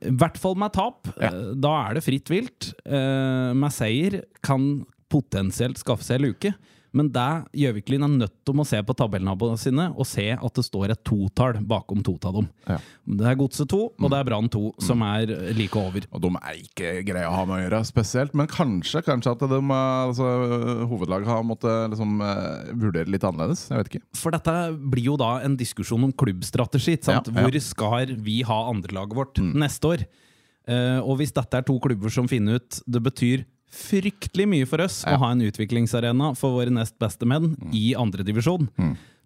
I 0.00 0.12
hvert 0.16 0.38
fall 0.40 0.56
med 0.58 0.72
tap. 0.72 1.08
Ja. 1.20 1.28
eh, 1.32 1.52
Da 1.62 1.72
er 1.88 1.94
det 1.98 2.04
fritt 2.06 2.30
vilt. 2.32 2.72
Eh, 2.86 3.52
Med 3.54 3.72
seier 3.74 4.22
kan 4.42 4.84
potensielt 5.12 5.76
skaffe 5.82 6.06
seg 6.06 6.22
luke. 6.24 6.54
Men 6.96 7.08
det 7.12 7.28
Gjøviklin 7.56 8.04
er 8.04 8.12
nødt 8.12 8.34
til 8.44 8.60
å 8.60 8.66
se 8.68 8.80
på 8.84 8.96
tabellnaboene 8.96 9.60
sine 9.60 9.88
og 9.92 10.06
se 10.08 10.26
at 10.34 10.58
det 10.58 10.64
står 10.66 10.92
et 10.92 11.02
totall 11.08 11.58
bakom 11.68 12.02
to 12.04 12.14
av 12.22 12.36
dem. 12.36 12.48
Ja. 12.68 12.78
Det 13.18 13.28
er 13.30 13.38
Godset 13.40 13.70
2 13.72 13.80
og 13.96 14.12
det 14.12 14.18
er 14.18 14.26
Brann 14.28 14.50
2 14.52 14.62
som 14.84 15.04
er 15.06 15.32
like 15.56 15.78
over. 15.78 16.06
Og 16.12 16.24
de 16.24 16.32
er 16.42 16.58
ikke 16.60 16.90
greie 17.08 17.28
å 17.28 17.34
ha 17.34 17.44
med 17.48 17.56
å 17.56 17.62
gjøre, 17.64 17.82
spesielt. 17.88 18.36
Men 18.38 18.50
kanskje, 18.50 19.02
kanskje 19.06 19.34
at 19.34 19.44
de, 19.50 19.60
altså, 19.72 20.28
hovedlaget 20.90 21.32
har 21.32 21.46
måttet 21.46 21.94
liksom, 21.94 22.18
eh, 22.26 22.72
vurdere 22.84 23.12
litt 23.12 23.24
annerledes. 23.26 23.64
Jeg 23.70 23.80
vet 23.80 23.92
ikke. 23.92 24.04
For 24.18 24.34
dette 24.34 24.56
blir 24.92 25.12
jo 25.12 25.16
da 25.20 25.38
en 25.46 25.56
diskusjon 25.58 26.08
om 26.08 26.12
klubbstrategi. 26.12 26.98
Ja, 27.08 27.20
ja. 27.20 27.38
Hvor 27.38 27.58
skal 27.64 28.16
vi 28.22 28.42
ha 28.46 28.58
andrelaget 28.70 29.16
vårt 29.16 29.40
neste 29.40 29.94
år? 29.94 30.04
Uh, 30.62 31.00
og 31.02 31.16
hvis 31.18 31.34
dette 31.34 31.58
er 31.58 31.64
to 31.66 31.74
klubber 31.82 32.12
som 32.14 32.28
finner 32.30 32.60
ut 32.60 32.76
Det 32.86 33.00
betyr 33.02 33.40
fryktelig 33.72 34.46
mye 34.52 34.66
for 34.68 34.82
oss 34.84 35.02
Ja. 35.06 35.16
å 35.16 35.22
ha 35.24 35.30
en 35.32 35.40
utviklingsarena 35.46 36.34
for 36.36 36.52
våre 36.60 36.70
nest 36.70 36.98
beste 37.00 37.24
menn 37.26 37.56
i 37.72 37.94
andredivisjon. 37.96 38.68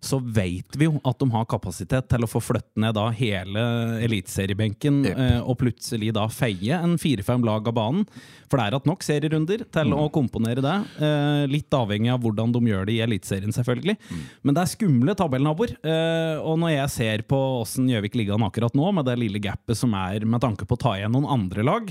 Så 0.07 0.19
vet 0.21 0.77
vi 0.77 0.85
jo 0.85 1.01
at 1.09 1.19
de 1.19 1.27
har 1.33 1.47
kapasitet 1.49 2.07
til 2.13 2.23
å 2.23 2.29
få 2.29 2.39
flytte 2.45 2.77
ned 2.79 2.95
da 2.95 3.09
hele 3.11 3.63
eliteseriebenken 4.05 5.01
Jep. 5.07 5.17
eh, 5.19 5.39
og 5.41 5.57
plutselig 5.59 6.13
da 6.15 6.27
feie 6.29 6.77
en 6.79 6.97
fire-fem 7.01 7.43
lag 7.43 7.67
av 7.67 7.75
banen. 7.75 8.05
For 8.49 8.59
det 8.61 8.67
er 8.69 8.77
hatt 8.77 8.87
nok 8.87 9.03
serierunder 9.03 9.65
til 9.73 9.95
å 9.97 10.05
komponere 10.13 10.63
det. 10.63 10.77
Eh, 11.01 11.47
litt 11.51 11.71
avhengig 11.75 12.13
av 12.13 12.21
hvordan 12.23 12.53
de 12.53 12.61
gjør 12.71 12.87
det 12.87 12.95
i 12.99 13.03
Eliteserien, 13.07 13.51
selvfølgelig. 13.57 13.97
Men 14.45 14.55
det 14.55 14.63
er 14.63 14.77
skumle 14.77 15.17
tabellnaboer. 15.19 15.75
Eh, 15.83 16.39
og 16.45 16.59
når 16.61 16.77
jeg 16.77 16.91
ser 16.91 17.23
på 17.27 17.41
åssen 17.65 17.89
Gjøvik 17.89 18.15
ligger 18.21 18.35
an 18.37 18.47
akkurat 18.51 18.75
nå, 18.77 18.93
med 18.95 19.07
det 19.07 19.19
lille 19.19 19.41
gapet 19.43 19.77
som 19.77 19.93
er 19.95 20.21
med 20.29 20.41
tanke 20.45 20.67
på 20.69 20.77
å 20.77 20.79
ta 20.87 20.95
igjen 21.01 21.11
noen 21.17 21.27
andre 21.41 21.65
lag 21.65 21.91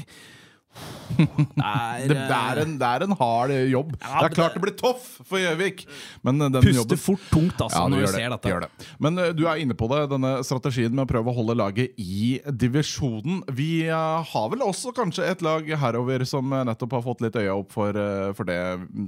det 1.15 1.63
er, 1.63 2.08
Det, 2.10 2.17
er 2.36 2.60
en, 2.63 2.74
det 2.82 2.88
er 2.89 3.05
en 3.05 3.15
hard 3.20 3.53
jobb. 3.72 3.94
Ja, 4.01 4.20
det 4.20 4.29
er 4.32 4.36
klart 4.36 4.55
det 4.58 4.62
blir 4.65 4.74
toff 4.79 5.05
for 5.25 5.39
Gjøvik, 5.39 5.86
men 6.27 6.41
eh, 6.41 6.50
Puster 6.58 6.79
jobben 6.82 7.01
fort 7.01 7.25
tungt, 7.32 7.62
altså, 7.63 7.84
Ja, 7.86 7.88
når 7.91 8.03
du 8.03 8.05
det, 8.05 8.12
ser 8.15 8.29
det 8.34 8.39
dette. 8.44 8.60
det. 8.65 8.89
Men 9.05 9.22
eh, 9.24 9.32
du 9.38 9.46
er 9.48 9.62
inne 9.63 9.77
på 9.77 9.88
det, 9.91 10.01
denne 10.12 10.34
strategien 10.48 10.91
med 10.96 11.05
å 11.05 11.12
prøve 11.13 11.32
å 11.32 11.38
holde 11.39 11.55
laget 11.60 11.96
i 12.01 12.39
divisjonen. 12.50 13.44
Vi 13.55 13.70
eh, 13.88 14.34
har 14.34 14.51
vel 14.53 14.65
også 14.65 14.94
kanskje 14.98 15.29
et 15.32 15.46
lag 15.46 15.70
herover 15.86 16.25
som 16.27 16.51
eh, 16.51 16.65
nettopp 16.72 16.98
har 17.00 17.05
fått 17.08 17.24
litt 17.25 17.39
øya 17.39 17.55
opp 17.55 17.72
for, 17.75 17.96
eh, 17.96 18.29
for 18.36 18.50
det 18.50 18.60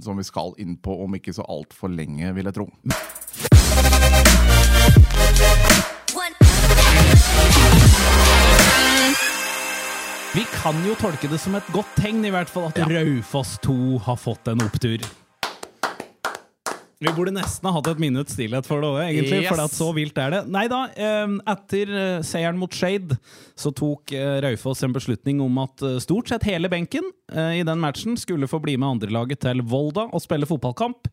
som 0.06 0.18
vi 0.20 0.28
skal 0.28 0.56
inn 0.62 0.78
på 0.80 0.96
om 1.04 1.20
ikke 1.20 1.36
så 1.36 1.46
altfor 1.50 1.92
lenge, 1.94 2.32
vil 2.38 2.48
jeg 2.52 2.60
tro. 2.62 2.70
Vi 10.38 10.44
kan 10.54 10.78
jo 10.86 10.94
tolke 10.94 11.26
det 11.26 11.40
som 11.42 11.56
et 11.58 11.70
godt 11.74 11.96
tegn, 11.98 12.20
i 12.28 12.30
hvert 12.30 12.52
fall, 12.54 12.68
at 12.70 12.78
Raufoss 12.92 13.56
2 13.64 13.96
har 14.06 14.20
fått 14.22 14.52
en 14.52 14.60
opptur. 14.62 15.02
Vi 17.02 17.14
burde 17.18 17.34
nesten 17.34 17.66
ha 17.66 17.72
hatt 17.74 17.90
et 17.90 18.04
minutts 18.04 18.36
stillhet 18.38 18.70
for 18.70 18.86
det 18.86 18.92
òg, 18.92 19.00
egentlig. 19.08 19.40
Yes. 19.42 19.50
For 19.50 19.74
så 19.74 19.88
vilt 19.98 20.22
er 20.22 20.36
det. 20.36 20.44
Nei 20.54 20.68
da, 20.70 20.84
eh, 20.94 21.34
etter 21.56 21.96
eh, 22.04 22.20
seieren 22.22 22.62
mot 22.62 22.70
Shade 22.70 23.18
så 23.58 23.74
tok 23.74 24.14
eh, 24.14 24.38
Raufoss 24.46 24.86
en 24.86 24.94
beslutning 24.94 25.42
om 25.42 25.58
at 25.64 25.82
eh, 25.82 25.98
stort 26.06 26.30
sett 26.30 26.46
hele 26.46 26.70
benken 26.70 27.10
i 27.28 27.66
den 27.66 27.82
matchen 27.82 28.14
skulle 28.16 28.48
få 28.48 28.62
bli 28.64 28.78
med 28.78 28.88
andrelaget 28.94 29.42
til 29.44 29.66
Volda 29.66 30.06
og 30.14 30.22
spille 30.24 30.48
fotballkamp. 30.48 31.10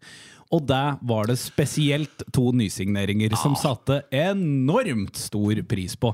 Og 0.54 0.62
der 0.68 0.98
var 1.02 1.26
det 1.30 1.36
spesielt 1.42 2.22
to 2.34 2.52
nysigneringer 2.54 3.34
som 3.40 3.56
satte 3.58 4.02
enormt 4.14 5.16
stor 5.18 5.58
pris 5.66 5.96
på. 5.98 6.12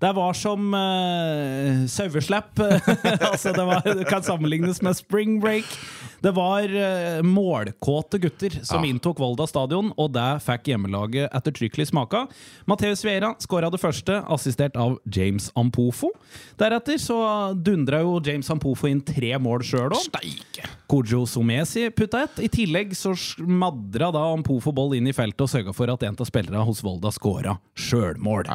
Det 0.00 0.12
var 0.16 0.32
som 0.38 0.72
uh, 0.74 1.84
saueslapp. 1.92 2.56
altså 3.30 3.52
det, 3.52 3.66
var, 3.68 3.82
det 3.84 4.06
kan 4.08 4.24
sammenlignes 4.24 4.80
med 4.82 4.96
spring 4.98 5.36
break. 5.42 5.68
Det 6.22 6.30
var 6.36 6.64
uh, 6.70 7.20
målkåte 7.26 8.18
gutter 8.22 8.56
som 8.62 8.82
Ja. 8.84 8.90
inntok 8.92 9.18
Volda 9.20 9.46
stadion, 9.50 9.90
og 9.98 10.12
det 10.14 10.28
fikk 10.46 10.72
hjemmelaget 10.72 11.28
ettertrykkelig 11.34 11.88
smaka. 11.92 12.24
Matheus 12.70 13.04
Vera 13.04 13.34
skåra 13.42 13.70
det 13.74 13.80
første, 13.82 14.20
assistert 14.32 14.78
av 14.78 14.96
James 15.04 15.50
Ampofo. 15.58 16.12
Deretter 16.60 16.98
så 17.02 17.18
dundra 17.54 18.00
jo 18.06 18.16
James 18.24 18.48
Ampofo 18.54 18.88
inn 18.90 19.02
tre 19.04 19.34
mål 19.42 19.66
sjøl 19.66 19.92
òg. 19.98 20.06
Kojo 20.92 21.24
Somesi 21.26 21.86
putta 21.94 22.24
ett. 22.26 22.40
I 22.44 22.48
tillegg 22.52 22.92
så 22.98 23.14
smadra 23.82 24.10
da 24.12 24.22
Ampofo 24.32 24.72
ball 24.72 24.94
inn 24.96 25.08
i 25.08 25.12
feltet 25.12 25.42
og 25.44 25.50
sørga 25.50 25.72
for 25.74 25.90
at 25.90 26.02
en 26.06 26.16
av 26.18 26.28
spillerne 26.28 26.64
hos 26.66 26.82
Volda 26.84 27.10
scora 27.12 27.58
sjølmål. 27.74 28.46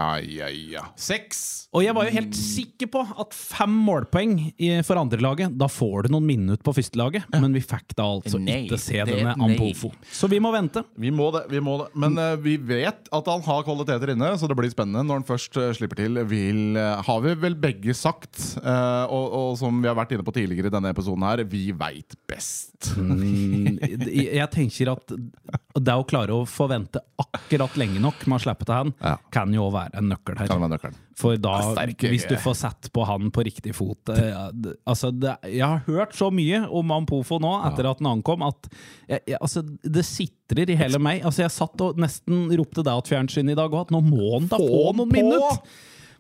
Og 1.76 1.84
jeg 1.84 1.94
var 1.94 2.08
jo 2.08 2.14
helt 2.16 2.38
sikker 2.38 2.90
på 2.90 3.02
at 3.04 3.36
fem 3.36 3.74
målpoeng 3.88 4.38
i, 4.56 4.70
for 4.88 5.00
andrelaget, 5.02 5.54
da 5.60 5.68
får 5.70 6.08
du 6.08 6.14
noen 6.16 6.26
minutter 6.28 6.64
på 6.64 6.74
førstelaget. 6.78 7.28
Men 7.36 7.54
vi 7.56 7.62
fikk 7.62 7.96
da 7.98 8.08
altså 8.08 8.40
Nei, 8.42 8.64
ikke 8.66 8.80
se 8.82 9.02
denne. 9.04 9.36
Ampofo. 9.38 9.92
Så 10.10 10.30
vi 10.32 10.40
må 10.42 10.52
vente. 10.56 10.84
Vi 10.98 11.12
må 11.14 11.30
det. 11.36 11.44
vi 11.52 11.62
må 11.64 11.78
det 11.82 11.90
Men 12.00 12.18
uh, 12.18 12.34
vi 12.40 12.56
vet 12.58 13.12
at 13.14 13.30
han 13.30 13.44
har 13.46 13.66
kvaliteter 13.68 14.14
inne, 14.16 14.32
så 14.40 14.50
det 14.50 14.58
blir 14.58 14.72
spennende 14.72 15.04
når 15.06 15.22
han 15.22 15.28
først 15.28 15.60
uh, 15.60 15.70
slipper 15.76 16.02
til. 16.02 16.22
Vil, 16.32 16.80
uh, 16.80 17.04
har 17.06 17.22
vi 17.26 17.36
vel 17.44 17.58
begge 17.60 17.94
sagt, 17.98 18.40
og, 18.58 19.26
og 19.38 19.52
som 19.60 19.78
vi 19.82 19.90
har 19.90 19.96
vært 19.98 20.14
inne 20.16 20.26
på 20.26 20.34
tidligere 20.36 20.70
i 20.70 20.74
denne 20.74 20.92
episoden 20.94 21.26
her, 21.28 21.44
vi 21.48 21.70
veit 21.78 22.16
best. 22.30 22.92
Mm, 22.98 23.78
jeg 24.40 24.50
tenker 24.54 24.94
at 24.94 25.07
det 25.08 25.94
å 25.96 26.04
klare 26.10 26.36
å 26.36 26.46
forvente 26.50 27.00
akkurat 27.22 27.76
lenge 27.80 28.02
nok 28.04 28.26
med 28.28 28.38
å 28.40 28.44
slippe 28.44 28.66
til 28.68 28.76
han, 28.76 28.94
Ja. 29.04 29.16
kan 29.32 29.54
jo 29.54 29.70
være 29.74 29.98
en 30.02 30.10
nøkkel 30.12 30.38
her. 30.38 30.48
Kan 30.52 30.62
være 30.62 30.74
nøkkelen. 30.76 30.98
For 31.18 31.38
da, 31.42 31.56
sterk, 31.74 32.04
hvis 32.12 32.28
du 32.30 32.36
får 32.38 32.56
sett 32.60 32.90
på 32.94 33.06
han 33.10 33.32
på 33.34 33.42
riktig 33.48 33.74
fot 33.74 34.12
eh, 34.14 34.28
ja, 34.30 34.44
altså 34.86 35.10
det, 35.12 35.32
Jeg 35.50 35.64
har 35.66 35.80
hørt 35.88 36.14
så 36.14 36.28
mye 36.30 36.60
om 36.70 36.92
Ampofo 36.94 37.40
nå, 37.42 37.56
etter 37.72 37.90
at 37.90 37.98
han 38.04 38.12
ankom, 38.20 38.44
at 38.46 38.70
jeg, 39.10 39.22
jeg, 39.34 39.40
altså, 39.42 39.64
det 39.82 40.06
sitrer 40.06 40.70
i 40.70 40.78
hele 40.78 41.00
meg. 41.02 41.24
Altså, 41.26 41.42
jeg 41.48 41.56
satt 41.58 41.82
og 41.88 41.98
nesten 41.98 42.48
ropte 42.60 42.84
det 42.86 42.94
til 43.02 43.16
fjernsynet 43.16 43.56
i 43.56 43.60
dag 43.60 43.72
òg, 43.74 43.88
at 43.88 43.96
nå 43.98 44.04
må 44.06 44.34
han 44.38 44.48
da 44.52 44.60
Få 44.62 44.68
få 44.70 44.96
noen 45.00 45.10
på! 45.10 45.16
minutter! 45.18 45.62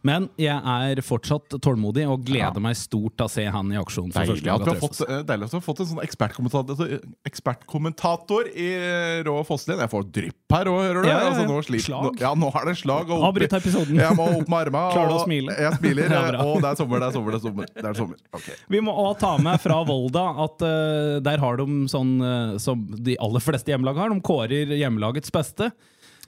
Men 0.06 0.28
jeg 0.40 0.58
er 0.58 1.02
fortsatt 1.06 1.58
tålmodig 1.64 2.06
og 2.10 2.26
gleder 2.28 2.62
meg 2.64 2.78
stort 2.78 3.16
til 3.18 3.26
å 3.26 3.32
se 3.32 3.46
han 3.54 3.72
i 3.74 3.80
aksjon. 3.80 4.12
for 4.14 4.28
Deilig 4.28 4.52
at, 4.54 4.66
vi 4.66 4.74
har 4.74 4.82
fått, 4.82 5.02
eh, 5.08 5.24
deilig 5.28 5.48
at 5.48 5.56
vi 5.56 5.58
har 5.58 5.66
fått 5.66 5.82
en 5.84 5.90
sånn 5.92 6.04
ekspertkommentator, 6.04 6.94
ekspertkommentator 7.28 8.52
i 8.54 8.68
eh, 8.78 9.24
Rå 9.28 9.36
Fosslien. 9.48 9.82
Jeg 9.84 9.92
får 9.94 10.08
drypp 10.20 10.56
her 10.58 10.72
òg, 10.72 10.80
hører 10.86 11.02
du? 11.02 11.10
Ja, 11.10 11.16
ja, 11.16 11.24
ja. 11.24 11.32
Altså, 11.32 11.48
nå, 11.50 11.58
sliter, 11.66 11.88
Slag. 11.88 12.06
nå, 12.08 12.14
ja, 12.22 12.34
nå 12.38 12.52
er 12.54 12.70
det 12.70 12.76
slag. 12.82 13.12
og 13.14 13.26
opp 13.30 13.42
episoden. 13.48 14.00
Jeg 14.00 14.20
må 14.20 14.30
opp 14.38 14.48
med 14.48 14.60
armene. 14.60 14.94
Klarer 14.96 15.14
du 15.14 15.18
å 15.18 15.26
smile? 15.26 15.58
Jeg 15.58 15.82
smiler. 15.82 16.06
Ja, 16.18 16.44
og 16.44 16.62
det 16.64 16.70
er 16.72 16.78
sommer, 16.80 17.02
det 17.02 17.08
er 17.08 17.16
sommer, 17.16 17.34
det 17.34 17.38
er 17.38 17.44
sommer. 17.44 17.68
Det 17.74 17.90
er 17.90 17.98
sommer. 17.98 18.18
Okay. 18.36 18.56
Vi 18.74 18.80
må 18.84 18.94
òg 19.04 19.20
ta 19.22 19.36
med 19.42 19.60
fra 19.62 19.82
Volda 19.88 20.24
at 20.46 20.64
uh, 20.66 21.18
der 21.24 21.42
har 21.42 21.60
de 21.60 21.68
sånn 21.92 22.16
uh, 22.24 22.56
som 22.62 22.84
de 22.90 23.18
aller 23.24 23.44
fleste 23.44 23.72
hjemmelag 23.74 24.00
har. 24.02 24.14
De 24.14 24.24
kårer 24.26 24.74
hjemmelagets 24.78 25.34
beste. 25.34 25.70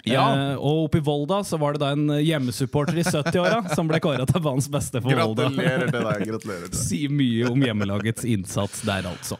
Ja. 0.07 0.23
Uh, 0.31 0.55
og 0.55 0.85
oppe 0.85 1.01
i 1.01 1.03
Volda 1.03 1.41
så 1.43 1.59
var 1.59 1.75
det 1.75 1.83
da 1.83 1.91
en 1.95 2.07
hjemmesupporter 2.23 3.01
i 3.01 3.03
70-åra 3.03 3.75
som 3.75 3.89
ble 3.89 3.99
kåra 4.03 4.27
til 4.29 4.43
banens 4.45 4.69
beste 4.71 5.01
for 5.03 5.11
Volda. 5.11 5.49
Gratulerer 5.49 5.91
til 5.91 6.07
deg. 6.07 6.25
gratulerer 6.31 6.67
til 6.67 6.77
deg 6.77 6.83
Sier 6.89 7.13
mye 7.13 7.51
om 7.51 7.67
hjemmelagets 7.67 8.27
innsats 8.27 8.83
der, 8.87 9.09
altså. 9.09 9.39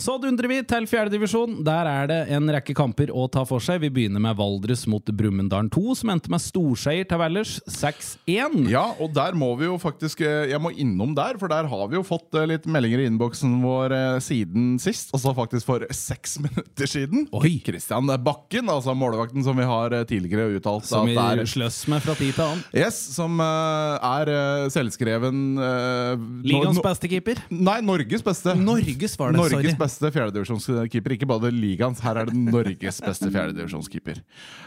Så 0.00 0.14
dundrer 0.16 0.48
vi 0.48 0.58
til 0.64 0.86
fjerdedivisjon. 0.88 1.58
Der 1.66 1.84
er 1.84 2.06
det 2.08 2.18
en 2.32 2.48
rekke 2.48 2.72
kamper 2.76 3.10
å 3.12 3.26
ta 3.28 3.42
for 3.44 3.60
seg. 3.60 3.82
Vi 3.82 3.90
begynner 3.92 4.22
med 4.24 4.38
Valdres 4.38 4.86
mot 4.88 5.04
Brumunddal 5.04 5.68
2, 5.68 5.82
som 6.00 6.12
endte 6.14 6.32
med 6.32 6.40
storseier 6.40 7.04
til 7.08 7.20
Valdres 7.20 7.58
6-1. 7.68 8.70
Ja, 8.72 8.86
og 8.96 9.12
der 9.12 9.36
må 9.36 9.50
vi 9.60 9.68
jo 9.68 9.76
faktisk 9.80 10.22
eh, 10.24 10.48
Jeg 10.48 10.60
må 10.62 10.72
innom 10.72 11.12
der, 11.16 11.36
for 11.40 11.52
der 11.52 11.68
har 11.68 11.90
vi 11.92 11.98
jo 11.98 12.04
fått 12.06 12.32
eh, 12.32 12.46
litt 12.48 12.64
meldinger 12.64 13.02
i 13.02 13.08
innboksen 13.10 13.58
vår 13.60 13.94
eh, 13.96 14.14
siden 14.24 14.70
sist. 14.80 15.12
Altså 15.16 15.34
faktisk 15.36 15.68
for 15.68 15.84
seks 15.92 16.38
minutter 16.46 16.88
siden. 16.88 17.28
Oi. 17.36 17.58
Christian 17.66 18.08
Bakken, 18.24 18.72
altså 18.72 18.96
målvakten 18.96 19.44
som 19.44 19.60
vi 19.60 19.68
har 19.68 19.98
tidligere 20.08 20.56
uttalt 20.56 20.88
Som 20.88 21.10
vi 21.10 21.18
er 21.20 21.44
sløss 21.44 21.82
med 21.92 22.00
fra 22.06 22.16
tid 22.16 22.32
til 22.38 22.46
annen. 22.46 22.64
Yes, 22.72 22.96
som 23.18 23.36
er 23.44 24.32
selvskreven 24.72 25.44
Ligaens 26.46 26.80
beste 26.84 27.10
keeper. 27.10 27.44
Nei, 27.52 27.80
Norges 27.84 28.24
beste. 28.24 28.56
Norges 28.56 29.18
var 29.20 29.34
det, 29.34 29.42
Norges 29.42 29.58
sorry. 29.58 29.76
beste 29.76 29.89
fjerdedivisjonskeeper. 29.98 31.16
Ikke 31.16 31.28
bare 31.28 31.50
ligaens, 31.54 32.02
her 32.04 32.20
er 32.20 32.30
det 32.30 32.36
Norges 32.38 33.00
beste 33.02 33.30
fjerdedivisjonskeeper. 33.30 34.20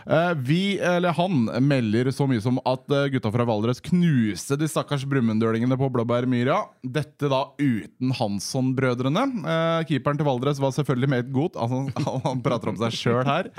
Uh, 0.03 0.33
vi, 0.43 0.77
eller 0.79 1.15
han, 1.15 1.45
melder 1.63 2.11
så 2.13 2.27
mye 2.29 2.41
som 2.43 2.59
at 2.67 2.91
eh, 2.91 3.07
gutta 3.13 3.31
fra 3.33 3.45
Valdres 3.47 3.79
knuste 3.83 4.57
de 4.59 4.67
stakkars 4.69 5.05
brumunddølingene 5.09 5.77
på 5.79 5.89
Blåbærmyra. 5.93 6.59
Dette 6.83 7.29
da 7.31 7.45
uten 7.61 8.13
Hansson-brødrene. 8.17 9.25
Uh, 9.45 9.79
keeperen 9.87 10.19
til 10.19 10.27
Valdres 10.27 10.61
var 10.61 10.75
selvfølgelig 10.75 11.11
meget 11.15 11.31
god. 11.33 11.59
Altså, 11.63 12.19
han 12.27 12.43
prater 12.45 12.73
om 12.73 12.81
seg 12.83 12.99
sjøl 12.99 13.23
her. 13.27 13.51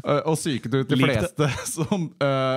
Uh, 0.00 0.22
og 0.24 0.38
psyket 0.40 0.80
ut 0.80 0.90
de 0.90 1.00
fleste 1.04 1.50
som 1.68 2.08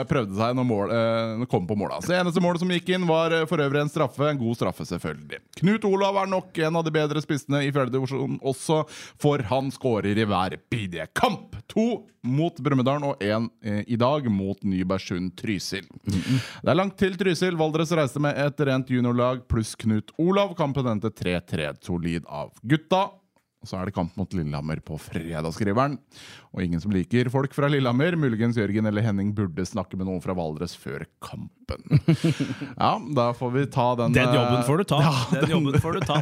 prøvde 0.07 0.37
seg 0.37 0.55
når 0.57 0.67
mål, 0.67 0.93
eh, 0.93 1.45
kom 1.51 1.67
på. 1.67 1.75
Altså, 1.89 2.11
det 2.11 2.19
eneste 2.19 2.41
målet 2.43 2.61
som 2.63 2.71
gikk 2.71 2.91
inn, 2.93 3.07
var 3.09 3.33
for 3.49 3.61
øvrig 3.63 3.81
en 3.81 3.91
straffe. 3.91 4.29
En 4.29 4.39
god 4.39 4.59
straffe, 4.59 4.85
selvfølgelig. 4.87 5.41
Knut 5.59 5.87
Olav 5.89 6.19
er 6.21 6.29
nok 6.31 6.57
en 6.57 6.79
av 6.79 6.85
de 6.85 6.93
bedre 6.93 7.23
spissene 7.23 7.63
i 7.65 7.71
fjerde 7.73 7.93
divisjon 7.95 8.39
også, 8.53 8.83
for 9.21 9.43
han 9.49 9.71
skårer 9.73 10.17
i 10.17 10.27
hver 10.29 10.57
bidige 10.71 11.09
kamp. 11.17 11.57
To 11.73 12.03
mot 12.23 12.59
Brumunddal 12.63 13.03
og 13.07 13.23
én 13.23 13.49
eh, 13.65 13.81
i 13.87 13.97
dag 13.99 14.29
mot 14.31 14.59
Nybergsund 14.63 15.33
Trysil. 15.39 15.87
Det 16.05 16.69
er 16.69 16.77
langt 16.77 16.95
til 17.01 17.17
Trysil. 17.19 17.57
Valdres 17.59 17.91
reiste 17.95 18.21
med 18.23 18.37
et 18.39 18.63
rent 18.69 18.93
juniorlag 18.93 19.43
pluss 19.51 19.75
Knut 19.79 20.13
Olav. 20.21 20.55
Kampen 20.59 20.87
endte 20.93 21.11
3-3 21.11 21.73
solid 21.83 22.29
av 22.29 22.53
gutta. 22.61 23.09
Så 23.63 23.77
er 23.79 23.85
det 23.87 23.93
kamp 23.95 24.15
mot 24.19 24.33
Lillehammer 24.35 24.81
på 24.83 24.97
fredagsskriveren. 24.99 25.97
Og 26.53 26.61
ingen 26.65 26.81
som 26.83 26.91
liker 26.91 27.29
folk 27.31 27.53
fra 27.55 27.69
Lillehammer. 27.71 28.15
Muligens 28.19 28.57
Jørgen 28.59 28.85
eller 28.89 29.01
Henning 29.05 29.31
burde 29.33 29.63
snakke 29.65 29.95
med 29.97 30.05
noen 30.09 30.21
fra 30.21 30.35
Valdres 30.37 30.75
før 30.77 31.05
kampen. 31.23 31.49
Ja, 32.77 32.97
da 33.15 33.29
får 33.37 33.51
vi 33.53 33.61
ta 33.71 33.85
den 33.95 34.11
Den 34.15 34.33
jobben 34.35 34.63
får 34.67 34.77
du 34.77 34.83
ta. 34.89 34.97
Ja, 35.05 35.41
den 35.41 35.53
jobben 35.53 35.77
får 35.81 35.93
du 35.93 35.99
ta. 36.05 36.17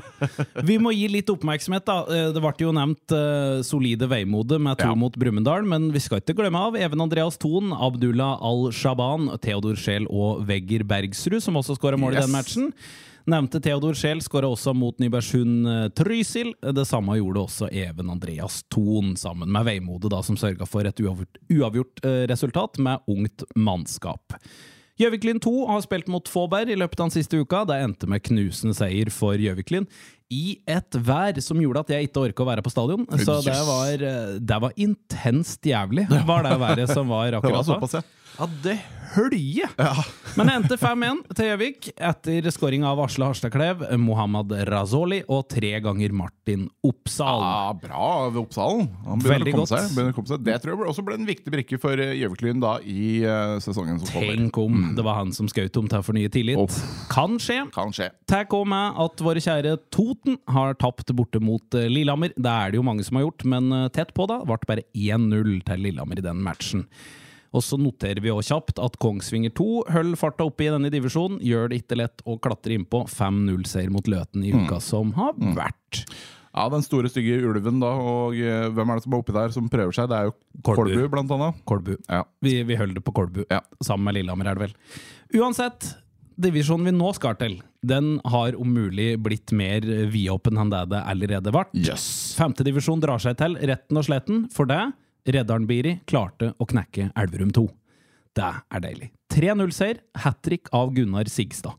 Vi 0.67 0.77
må 0.81 0.91
gi 0.93 1.07
litt 1.10 1.29
oppmerksomhet. 1.33 1.86
da. 1.88 1.95
Eh, 2.13 2.29
Det 2.36 2.41
ble 2.43 2.53
jo 2.62 2.71
nevnt 2.77 3.15
eh, 3.17 3.62
solide 3.65 4.07
veimode 4.12 4.60
med 4.62 4.77
to 4.77 4.91
Ja. 4.91 4.95
mot 4.95 5.17
Brumunddal, 5.17 5.65
men 5.65 5.89
vi 5.91 6.00
skal 6.00 6.21
ikke 6.21 6.36
glemme 6.38 6.62
av 6.62 6.77
Even 6.77 7.01
Andreas 7.01 7.38
Thon, 7.41 7.74
Abdullah 7.74 8.38
Al-Shaban, 8.41 9.31
Theodor 9.41 9.75
Scheel 9.75 10.05
og 10.10 10.45
Vegger 10.48 10.83
Bergsrud, 10.86 11.41
som 11.41 11.55
også 11.57 11.75
skåra 11.79 11.98
mål 11.98 12.13
i 12.13 12.21
Yes. 12.21 12.25
den 12.29 12.36
matchen. 12.38 12.74
Nevnte 13.29 13.61
Theodor 13.61 13.93
Scheel 13.97 14.21
skåra 14.23 14.49
også 14.49 14.73
mot 14.73 14.97
Nybergsund 15.01 15.67
eh, 15.69 15.87
Trysil. 15.97 16.53
Det 16.61 16.85
samme 16.89 17.19
gjorde 17.19 17.45
også 17.45 17.69
Even 17.69 18.09
Andreas 18.13 18.61
Thon, 18.73 19.15
sammen 19.19 19.51
med 19.53 19.67
Veimode, 19.67 20.09
da, 20.09 20.23
som 20.25 20.39
sørga 20.39 20.65
for 20.69 20.87
et 20.87 21.01
uavgjort, 21.01 21.41
uavgjort 21.53 22.05
eh, 22.05 22.23
resultat 22.31 22.81
med 22.81 23.11
ungt 23.11 23.45
mannskap. 23.55 24.37
Gjøviklin 25.01 25.39
2 25.41 25.53
har 25.69 25.81
spilt 25.85 26.09
mot 26.11 26.27
Fåberg 26.29 26.69
i 26.69 26.77
løpet 26.77 26.99
av 26.99 27.09
den 27.09 27.15
siste 27.15 27.39
uka. 27.41 27.63
Det 27.69 27.77
endte 27.81 28.09
med 28.09 28.23
knusende 28.25 28.75
seier 28.77 29.09
for 29.13 29.39
Gjøviklin. 29.39 29.87
I 30.31 30.61
et 30.69 30.95
vær 30.95 31.39
som 31.43 31.59
gjorde 31.59 31.83
at 31.83 31.93
jeg 31.95 32.07
ikke 32.09 32.25
orka 32.29 32.45
å 32.45 32.50
være 32.51 32.63
på 32.65 32.71
stadion. 32.71 33.05
Så 33.19 33.41
det 33.45 33.57
var, 33.67 34.05
eh, 34.07 34.39
det 34.39 34.61
var 34.63 34.79
intenst 34.79 35.67
jævlig, 35.67 36.07
var 36.27 36.47
det 36.47 36.57
været 36.61 36.95
som 36.95 37.11
var 37.11 37.29
Det 37.31 37.41
akkurat 37.41 37.61
da. 37.61 37.67
såpass, 37.73 38.00
ja. 38.00 38.03
Ja, 38.39 38.47
det 38.63 38.77
hølje! 39.11 39.67
Men 40.38 40.47
det 40.47 40.53
endte 40.55 40.77
5-1 40.79 41.17
til 41.35 41.50
Gjøvik 41.50 41.89
etter 42.00 42.45
skåring 42.53 42.85
av 42.88 43.01
Asle 43.03 43.27
Harstadklev, 43.27 43.83
Mohammed 44.00 44.53
Razoli 44.69 45.19
og 45.27 45.50
tre 45.51 45.73
ganger 45.83 46.13
Martin 46.15 46.63
Oppsal. 46.88 47.43
Ja, 47.43 47.73
bra 47.75 48.05
av 48.29 48.39
Oppsalen. 48.39 48.88
Han 49.03 49.19
begynner 49.19 49.43
Veldig 49.43 49.53
å 49.53 49.57
komme 49.59 49.71
seg. 49.73 49.89
Begynner 49.91 50.15
å 50.15 50.17
komme 50.17 50.31
seg. 50.31 50.45
Det 50.47 50.55
tror 50.63 50.73
jeg 50.73 50.93
også 50.93 51.05
ble 51.09 51.17
en 51.19 51.27
viktig 51.27 51.53
brikke 51.53 51.81
for 51.83 52.00
Gjøvik-Lyn 52.01 52.63
da 52.63 52.77
i 52.88 53.09
uh, 53.27 53.57
sesongen 53.63 54.00
som 54.00 54.13
kommer. 54.13 54.31
Tenk 54.39 54.61
om 54.63 54.79
det 54.95 55.05
var 55.05 55.19
han 55.19 55.35
som 55.35 55.51
skjøt 55.51 55.81
om 55.81 55.91
til 55.91 56.00
å 56.00 56.07
fornye 56.07 56.31
tillit. 56.31 56.61
Oh. 56.61 56.79
Kan 57.11 57.35
skje. 57.43 57.59
Kan 57.75 57.91
skje. 57.95 58.09
Takk 58.31 58.55
òg 58.55 58.65
med 58.71 59.03
at 59.05 59.25
våre 59.27 59.43
kjære 59.43 59.75
Toten 60.21 60.37
har 60.53 60.73
tapt 60.73 61.09
borte 61.11 61.39
mot 61.41 61.73
eh, 61.73 61.89
Lillehammer. 61.89 62.33
Det 62.35 62.49
er 62.51 62.71
det 62.71 62.77
jo 62.77 62.85
mange 62.85 63.03
som 63.03 63.17
har 63.17 63.25
gjort, 63.25 63.43
men 63.49 63.71
eh, 63.73 63.87
tett 63.89 64.13
på, 64.13 64.27
da. 64.29 64.41
Ble 64.45 64.57
bare 64.67 64.83
1-0 64.93 65.63
til 65.65 65.81
Lillehammer 65.81 66.19
i 66.19 66.25
den 66.25 66.41
matchen. 66.45 66.85
Og 67.51 67.63
så 67.65 67.75
noterer 67.75 68.21
vi 68.23 68.31
også 68.31 68.53
kjapt 68.55 68.79
at 68.79 68.99
Kongsvinger 69.01 69.51
2 69.57 69.65
holder 69.91 70.19
farta 70.19 70.45
oppe 70.47 70.67
i 70.67 70.69
denne 70.71 70.91
divisjonen. 70.93 71.41
Gjør 71.43 71.71
det 71.71 71.81
ikke 71.81 71.97
lett 71.99 72.21
å 72.23 72.37
klatre 72.39 72.77
innpå. 72.77 73.03
5-0-seier 73.11 73.91
mot 73.91 74.07
Løten 74.07 74.45
i 74.45 74.53
uka 74.53 74.79
som 74.79 75.11
har 75.17 75.33
vært. 75.57 76.05
Ja, 76.51 76.67
Den 76.69 76.83
store, 76.83 77.09
stygge 77.11 77.41
ulven, 77.47 77.81
da. 77.81 77.89
Og 77.97 78.37
eh, 78.37 78.69
hvem 78.71 78.93
er 78.93 78.99
det 78.99 79.07
som 79.07 79.15
er 79.15 79.23
oppi 79.23 79.35
der 79.35 79.55
som 79.55 79.67
prøver 79.71 79.95
seg? 79.95 80.11
Det 80.11 80.19
er 80.19 80.29
jo 80.29 80.35
Kolbu. 80.61 80.83
Kolbu, 80.83 81.09
blant 81.11 81.33
annet. 81.35 81.59
Kolbu. 81.67 81.95
Ja. 82.05 82.21
Vi, 82.45 82.55
vi 82.67 82.77
holder 82.79 82.99
det 83.01 83.03
på 83.07 83.15
Kolbu. 83.17 83.41
Ja. 83.49 83.63
Sammen 83.83 84.07
med 84.07 84.19
Lillehammer, 84.19 84.51
er 84.51 84.59
det 84.59 84.69
vel. 84.69 84.77
Uansett, 85.41 85.93
divisjonen 86.41 86.89
vi 86.89 86.95
nå 86.95 87.12
skal 87.17 87.38
til, 87.39 87.60
den 87.86 88.15
har 88.29 88.57
om 88.60 88.71
mulig 88.74 89.13
blitt 89.24 89.53
mer 89.55 89.86
vidåpen 90.12 90.60
enn 90.62 90.71
det 90.74 90.83
det 90.93 91.03
allerede 91.13 91.53
ble. 91.53 91.65
Yes. 91.77 92.33
Femtedivisjon 92.38 93.01
drar 93.03 93.21
seg 93.21 93.38
til 93.39 93.57
retten 93.60 94.00
og 94.01 94.07
sletten, 94.07 94.45
for 94.53 94.69
det 94.69 94.81
Reddaren 95.29 95.68
Biri 95.70 96.00
klarte 96.09 96.53
å 96.57 96.68
knekke 96.68 97.11
Elverum 97.20 97.51
2. 97.53 97.68
Det 98.37 98.48
er 98.48 98.83
deilig. 98.83 99.11
3-0-seier, 99.33 100.01
hat 100.24 100.42
trick 100.46 100.72
av 100.75 100.94
Gunnar 100.96 101.29
Sigstad. 101.29 101.77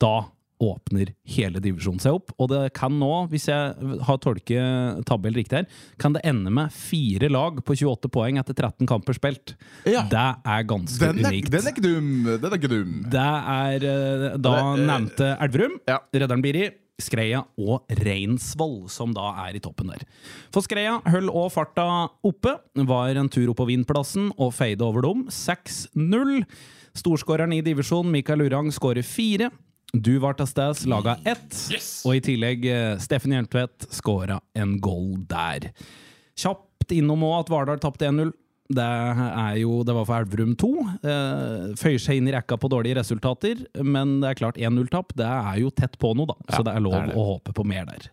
Da 0.00 0.28
åpner 0.62 1.10
hele 1.36 1.60
divisjonen 1.62 2.00
seg 2.02 2.16
opp, 2.18 2.32
og 2.40 2.48
det 2.52 2.60
kan 2.76 2.94
nå, 2.96 3.10
hvis 3.32 3.48
jeg 3.50 3.98
har 4.08 4.20
tolket 4.24 5.02
tabell 5.08 5.36
riktig 5.36 5.60
her, 5.60 5.68
kan 6.00 6.16
det 6.16 6.22
ende 6.28 6.52
med 6.54 6.72
fire 6.74 7.28
lag 7.32 7.60
på 7.66 7.76
28 7.76 8.10
poeng 8.12 8.40
etter 8.40 8.56
13 8.56 8.88
kamper 8.88 9.16
spilt. 9.18 9.56
Ja. 9.84 10.06
Det 10.10 10.24
er 10.46 10.66
ganske 10.68 11.02
Den 11.12 11.20
er, 11.24 11.28
unikt. 11.34 11.52
den 11.52 11.66
er 11.68 11.74
ikke 11.74 11.84
dum! 11.84 12.10
Den 12.26 12.48
er 12.50 12.56
ikke 12.60 12.72
dum. 12.72 12.96
Det 13.12 13.28
er 13.28 13.86
eh, 13.92 14.26
da 14.40 14.56
Det, 14.56 14.56
eh, 14.56 14.82
nevnte 14.88 15.30
Elverum, 15.46 15.78
ja. 15.88 16.00
Redderen 16.16 16.44
Biri, 16.44 16.66
Skreia 16.96 17.42
og 17.60 17.84
Reinsvoll, 17.92 18.86
som 18.88 19.12
da 19.12 19.28
er 19.44 19.58
i 19.58 19.60
toppen 19.60 19.90
der. 19.92 20.06
For 20.54 20.64
Skreia 20.64 20.94
høll 21.12 21.28
og 21.28 21.50
farta 21.52 21.84
oppe, 22.24 22.54
var 22.88 23.20
en 23.20 23.28
tur 23.28 23.50
opp 23.52 23.60
på 23.60 23.68
vinplassen 23.68 24.30
og 24.40 24.54
feide 24.56 24.86
over 24.86 25.04
dem. 25.04 25.26
6-0. 25.28 26.40
Storskåreren 26.96 27.52
i 27.52 27.60
divisjonen, 27.60 28.14
Mikael 28.14 28.46
Urang, 28.46 28.70
skårer 28.72 29.04
fire. 29.04 29.50
Du 29.94 30.16
var 30.18 30.34
til 30.36 30.48
stede, 30.50 30.88
laga 30.90 31.16
ett. 31.24 31.54
Og 32.06 32.16
i 32.18 32.22
tillegg 32.24 32.66
eh, 32.68 32.96
Steffen 33.02 33.34
Hjeltvedt 33.36 33.86
skåra 33.94 34.40
en 34.58 34.76
goal 34.82 35.14
der. 35.30 35.70
Kjapt 36.36 36.92
innom 36.96 37.22
òg 37.26 37.44
at 37.44 37.52
Vardal 37.52 37.80
tapte 37.82 38.08
1-0. 38.10 38.32
Det, 38.66 38.86
jo, 39.60 39.76
det 39.86 39.94
var 39.94 40.06
for 40.08 40.24
Elverum 40.24 40.56
2. 40.58 40.70
Eh, 41.06 41.68
føyer 41.78 42.02
seg 42.02 42.18
inn 42.18 42.30
i 42.30 42.34
rekka 42.34 42.58
på 42.58 42.70
dårlige 42.72 42.98
resultater, 42.98 43.62
men 43.78 44.18
det 44.24 44.32
er 44.32 44.40
klart 44.40 44.58
1-0-tap 44.58 45.14
det 45.18 45.28
er 45.28 45.60
jo 45.62 45.70
tett 45.70 45.94
på 46.02 46.10
noe, 46.18 46.34
da. 46.34 46.36
Så 46.50 46.66
det 46.66 46.74
er 46.74 46.82
lov 46.82 46.96
det 46.96 47.04
er 47.04 47.12
det. 47.12 47.16
å 47.20 47.28
håpe 47.30 47.54
på 47.56 47.66
mer 47.68 47.86
der. 47.88 48.10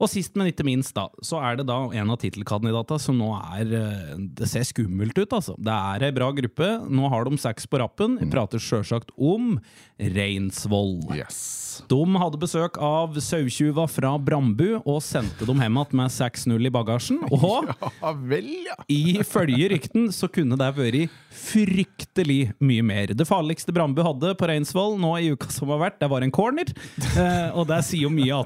Og 0.00 0.08
sist, 0.08 0.32
men 0.38 0.48
ikke 0.50 0.64
minst, 0.64 0.94
da, 0.96 1.08
så 1.24 1.40
er 1.44 1.60
det 1.60 1.66
da 1.68 1.78
en 1.92 2.12
av 2.12 2.20
tittelkandidatene 2.22 3.02
som 3.02 3.18
nå 3.20 3.30
er 3.36 3.74
eh, 3.76 4.14
Det 4.40 4.48
ser 4.48 4.64
skummelt 4.68 5.18
ut, 5.18 5.36
altså. 5.36 5.56
Det 5.60 5.74
er 5.74 6.08
ei 6.08 6.14
bra 6.16 6.30
gruppe. 6.36 6.70
Nå 6.88 7.10
har 7.12 7.28
de 7.28 7.40
seks 7.40 7.68
på 7.68 7.82
rappen. 7.82 8.16
Mm. 8.16 8.24
Vi 8.24 8.30
prater 8.32 8.62
sjølsagt 8.62 9.12
om 9.20 9.58
Reinsvoll. 10.00 11.02
Yes. 11.16 11.82
De 11.90 12.00
hadde 12.22 12.40
besøk 12.40 12.78
av 12.82 13.16
sauetjuva 13.22 13.86
fra 13.90 14.14
Brambu 14.20 14.80
og 14.80 15.00
sendte 15.04 15.46
dem 15.48 15.60
hjem 15.62 15.78
igjen 15.80 15.98
med 16.00 16.14
6-0 16.14 16.68
i 16.68 16.72
bagasjen. 16.72 17.20
Og 17.36 17.68
Ja 18.00 18.12
vel, 18.16 18.48
ja. 18.66 18.76
ifølge 19.20 19.70
rykten 19.74 20.08
så 20.14 20.28
kunne 20.32 20.58
det 20.60 20.70
vært 20.76 21.18
fryktelig 21.40 22.52
mye 22.62 22.84
mer. 22.84 23.14
Det 23.16 23.26
farligste 23.28 23.72
Brambu 23.74 24.02
hadde 24.04 24.34
på 24.38 24.48
Reinsvoll 24.50 24.96
nå 25.00 25.12
i 25.20 25.30
uka 25.34 25.50
som 25.52 25.70
har 25.72 25.82
vært, 25.86 26.00
det 26.02 26.10
var 26.10 26.24
en 26.24 26.34
corner. 26.34 26.72
Eh, 27.14 27.48
og 27.54 27.68
det 27.70 27.80
sier 27.86 28.06
jo 28.08 28.12
mye 28.12 28.40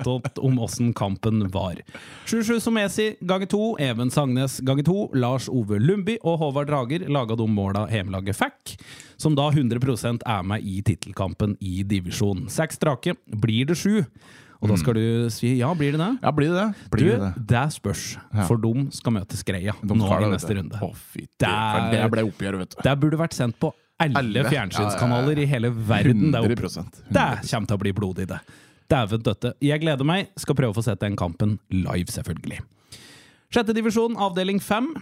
om 0.45 0.61
åssen 0.63 0.93
kampen 0.97 1.44
var. 1.53 1.81
7-7 2.27 2.61
Somesi 2.61 3.17
ganger 3.21 3.47
to, 3.51 3.77
Even 3.79 4.11
Sagnes 4.11 4.61
ganger 4.65 4.85
to, 4.85 5.11
Lars 5.15 5.49
Ove 5.49 5.79
Lundby 5.81 6.17
og 6.23 6.39
Håvard 6.41 6.69
Drager 6.69 7.09
laga 7.09 7.37
de 7.37 7.47
måla 7.49 7.87
hjemmelaget 7.91 8.37
fikk, 8.39 8.77
som 9.17 9.35
da 9.35 9.51
100% 9.51 10.23
er 10.27 10.43
med 10.43 10.63
i 10.65 10.81
tittelkampen 10.83 11.57
i 11.61 11.83
divisjon. 11.83 12.47
Seks 12.49 12.77
strake. 12.81 13.15
Blir 13.29 13.67
det 13.67 13.77
sju? 13.77 14.05
Og 14.65 14.71
da 14.71 14.77
skal 14.81 14.95
du 14.97 15.29
si 15.29 15.59
ja, 15.59 15.69
blir 15.77 15.93
det 15.93 15.99
det? 16.01 16.11
Ja, 16.23 16.31
blir 16.33 16.49
det 16.55 16.57
det? 16.57 16.69
Du, 16.89 16.97
Blir 16.97 17.11
det 17.11 17.21
det? 17.21 17.47
det 17.53 17.65
spørs, 17.75 18.17
Ja. 18.33 18.47
for 18.49 18.57
de 18.57 18.87
skal 18.97 19.13
møte 19.13 19.37
Skreia 19.37 19.75
De 19.83 19.93
nå 19.95 20.07
i 20.09 20.31
neste 20.33 20.49
det. 20.49 20.57
runde. 20.57 20.79
Å, 20.81 20.95
fy, 20.97 21.27
Der- 21.39 21.91
det 21.93 22.11
ble 22.11 22.23
oppgjør, 22.25 22.59
vet 22.63 22.71
du. 22.71 22.77
Det 22.83 22.95
burde 23.01 23.19
vært 23.21 23.35
sendt 23.37 23.59
på 23.61 23.75
alle 24.01 24.43
fjernsynskanaler 24.49 25.39
i 25.39 25.45
hele 25.47 25.69
verden. 25.71 26.31
Det, 26.33 26.41
er 26.41 26.49
opp. 26.51 26.59
100%. 26.65 27.03
det 27.13 27.51
kommer 27.51 27.67
til 27.69 27.77
å 27.77 27.79
bli 27.79 27.93
blodig, 27.93 28.27
det. 28.27 28.41
Dæven 28.93 29.25
døtte. 29.25 29.55
Jeg 29.65 29.81
gleder 29.83 30.07
meg. 30.07 30.31
Skal 30.41 30.57
prøve 30.59 30.75
å 30.75 30.79
få 30.79 30.85
sett 30.85 31.03
den 31.03 31.17
kampen 31.17 31.59
live, 31.73 32.11
selvfølgelig. 32.13 32.61
Sjette 33.55 33.77
divisjon, 33.77 34.17
avdeling 34.21 34.61
fem. 34.63 34.93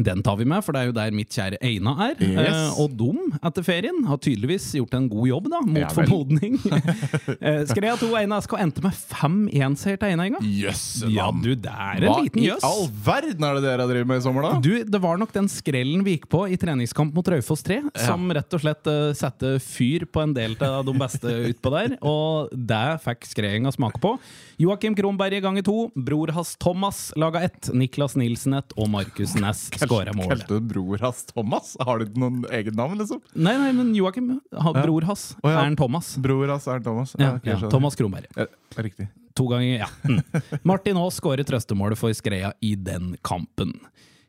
Den 0.00 0.22
tar 0.24 0.38
vi 0.40 0.46
med, 0.48 0.62
for 0.64 0.72
det 0.72 0.80
er 0.80 0.88
jo 0.88 0.94
der 0.96 1.12
mitt 1.12 1.34
kjære 1.36 1.58
Eina 1.60 1.92
er. 2.06 2.14
Yes. 2.24 2.46
Eh, 2.48 2.78
og 2.80 2.94
dum 2.96 3.18
etter 3.44 3.64
ferien 3.66 3.98
har 4.08 4.16
tydeligvis 4.24 4.70
gjort 4.78 4.94
en 4.96 5.08
god 5.12 5.26
jobb, 5.28 5.50
da, 5.52 5.58
mot 5.66 5.80
Ja 5.82 5.90
formodning. 5.92 6.54
eh, 7.44 7.60
Skrea 7.68 7.98
2 8.00 8.08
Eina 8.22 8.38
skal 8.40 8.62
endte 8.64 8.80
med 8.80 8.96
fem 8.96 9.36
1-seier 9.52 10.00
til 10.00 10.14
Eina 10.14 10.24
en 10.30 10.38
gang. 10.38 10.46
Jøss! 10.48 10.84
Ja, 11.12 11.26
du, 11.28 11.50
det 11.52 11.74
er 11.74 12.00
en 12.00 12.08
Hva 12.08 12.14
liten 12.24 12.40
i 12.40 12.48
all 12.56 12.86
verden 13.04 13.44
er 13.44 13.58
det 13.58 13.64
dere 13.66 13.88
driver 13.90 14.08
med 14.08 14.22
i 14.22 14.24
sommer, 14.24 14.46
da? 14.48 14.62
Du, 14.64 14.70
Det 14.80 15.02
var 15.04 15.20
nok 15.20 15.34
den 15.36 15.50
skrellen 15.52 16.06
vi 16.08 16.16
gikk 16.16 16.24
på 16.32 16.46
i 16.48 16.56
treningskamp 16.56 17.12
mot 17.12 17.28
Raufoss 17.34 17.66
3, 17.68 17.82
som 18.06 18.32
rett 18.32 18.56
og 18.56 18.64
slett 18.64 18.88
uh, 18.88 19.12
satte 19.18 19.58
fyr 19.60 20.08
på 20.08 20.24
en 20.24 20.32
del 20.32 20.56
av 20.64 20.88
de 20.88 20.96
beste 20.96 21.36
utpå 21.52 21.74
der. 21.76 21.98
Og 22.00 22.48
det 22.56 22.80
fikk 23.04 23.28
skreinga 23.28 23.74
smake 23.76 24.00
på. 24.00 24.16
Joakim 24.62 24.96
Kronberg 24.96 25.36
i 25.36 25.44
ganger 25.44 25.68
to. 25.68 25.76
Bror 25.92 26.32
hans 26.32 26.56
Thomas 26.56 27.10
laga 27.20 27.44
ett. 27.44 27.68
Niklas 27.76 28.16
Nilsen 28.16 28.56
ett. 28.56 28.72
Og 28.80 28.88
Markus 28.92 29.36
Næss 29.36 29.68
skåra 29.88 30.14
målet. 30.16 30.42
Kalte 30.44 30.58
du 30.58 30.68
bror 30.72 31.02
hans 31.02 31.24
Thomas? 31.30 31.72
Har 31.80 31.98
du 31.98 32.06
ikke 32.06 32.22
noen 32.22 32.44
eget 32.50 32.76
navn, 32.78 32.98
liksom? 33.00 33.22
Nei, 33.34 33.56
nei, 33.60 33.72
men 33.76 33.94
Joakim, 33.96 34.30
ha- 34.52 34.74
bror 34.76 35.08
hans, 35.08 35.32
oh, 35.42 35.50
ja. 35.50 35.62
er 35.62 35.72
en 35.72 35.78
Thomas. 35.78 36.14
Bror 36.22 36.52
hans 36.52 36.68
er 36.70 36.84
Thomas? 36.84 37.16
Ja, 37.18 37.34
okay, 37.40 37.56
ja. 37.56 37.70
Thomas 37.72 37.98
Kronberg. 37.98 38.30
Ja, 38.36 38.46
riktig. 38.82 39.08
To 39.38 39.46
ganger, 39.48 39.86
ja. 39.86 39.88
Mm. 40.04 40.20
Martin 40.68 40.98
Aas 41.00 41.16
skårer 41.20 41.46
trøstemålet 41.48 41.98
for 42.00 42.12
Skreia 42.16 42.52
i 42.60 42.74
den 42.76 43.14
kampen. 43.24 43.72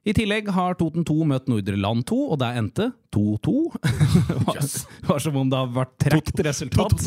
I 0.03 0.11
tillegg 0.11 0.49
har 0.51 0.73
Toten 0.75 1.05
2 1.07 1.13
møtt 1.29 1.45
Nordre 1.47 1.77
Land 1.79 2.03
2, 2.09 2.17
og 2.33 2.39
det 2.41 2.49
endte 2.59 2.89
2-2. 3.15 3.53
Var, 4.43 4.57
var 5.07 5.21
som 5.23 5.37
om 5.39 5.51
det 5.51 5.61
har 5.61 5.69
vært 5.77 5.93
trekt 6.03 6.41
resultat. 6.43 7.05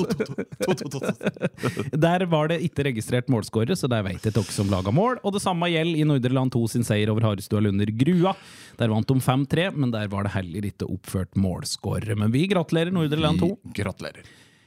Der 2.06 2.24
var 2.32 2.48
det 2.48 2.62
ikke 2.64 2.86
registrert 2.88 3.28
målskårere, 3.32 3.76
så 3.76 3.90
der 3.90 4.06
vet 4.06 4.24
jeg 4.24 4.32
dere 4.36 4.54
som 4.54 4.72
laga 4.72 4.94
mål. 4.94 5.20
Og 5.26 5.36
det 5.36 5.42
samme 5.44 5.68
gjelder 5.68 6.00
i 6.00 6.08
Nordre 6.08 6.32
Land 6.38 6.54
2 6.56 6.64
sin 6.72 6.88
seier 6.88 7.12
over 7.12 7.26
Harestua 7.28 7.60
Lunder 7.66 7.92
Grua. 8.00 8.32
Der 8.80 8.92
vant 8.92 9.12
de 9.12 9.20
5-3, 9.20 9.68
men 9.76 9.92
der 9.92 10.08
var 10.12 10.24
det 10.24 10.32
heller 10.38 10.70
ikke 10.70 10.88
oppført 10.88 11.36
målskårere. 11.36 12.16
Men 12.16 12.32
vi 12.32 12.46
gratulerer 12.48 12.96
Nordre 12.96 13.20
Land 13.20 13.44
2. 13.44 13.52
Gratulerer. 13.76 14.24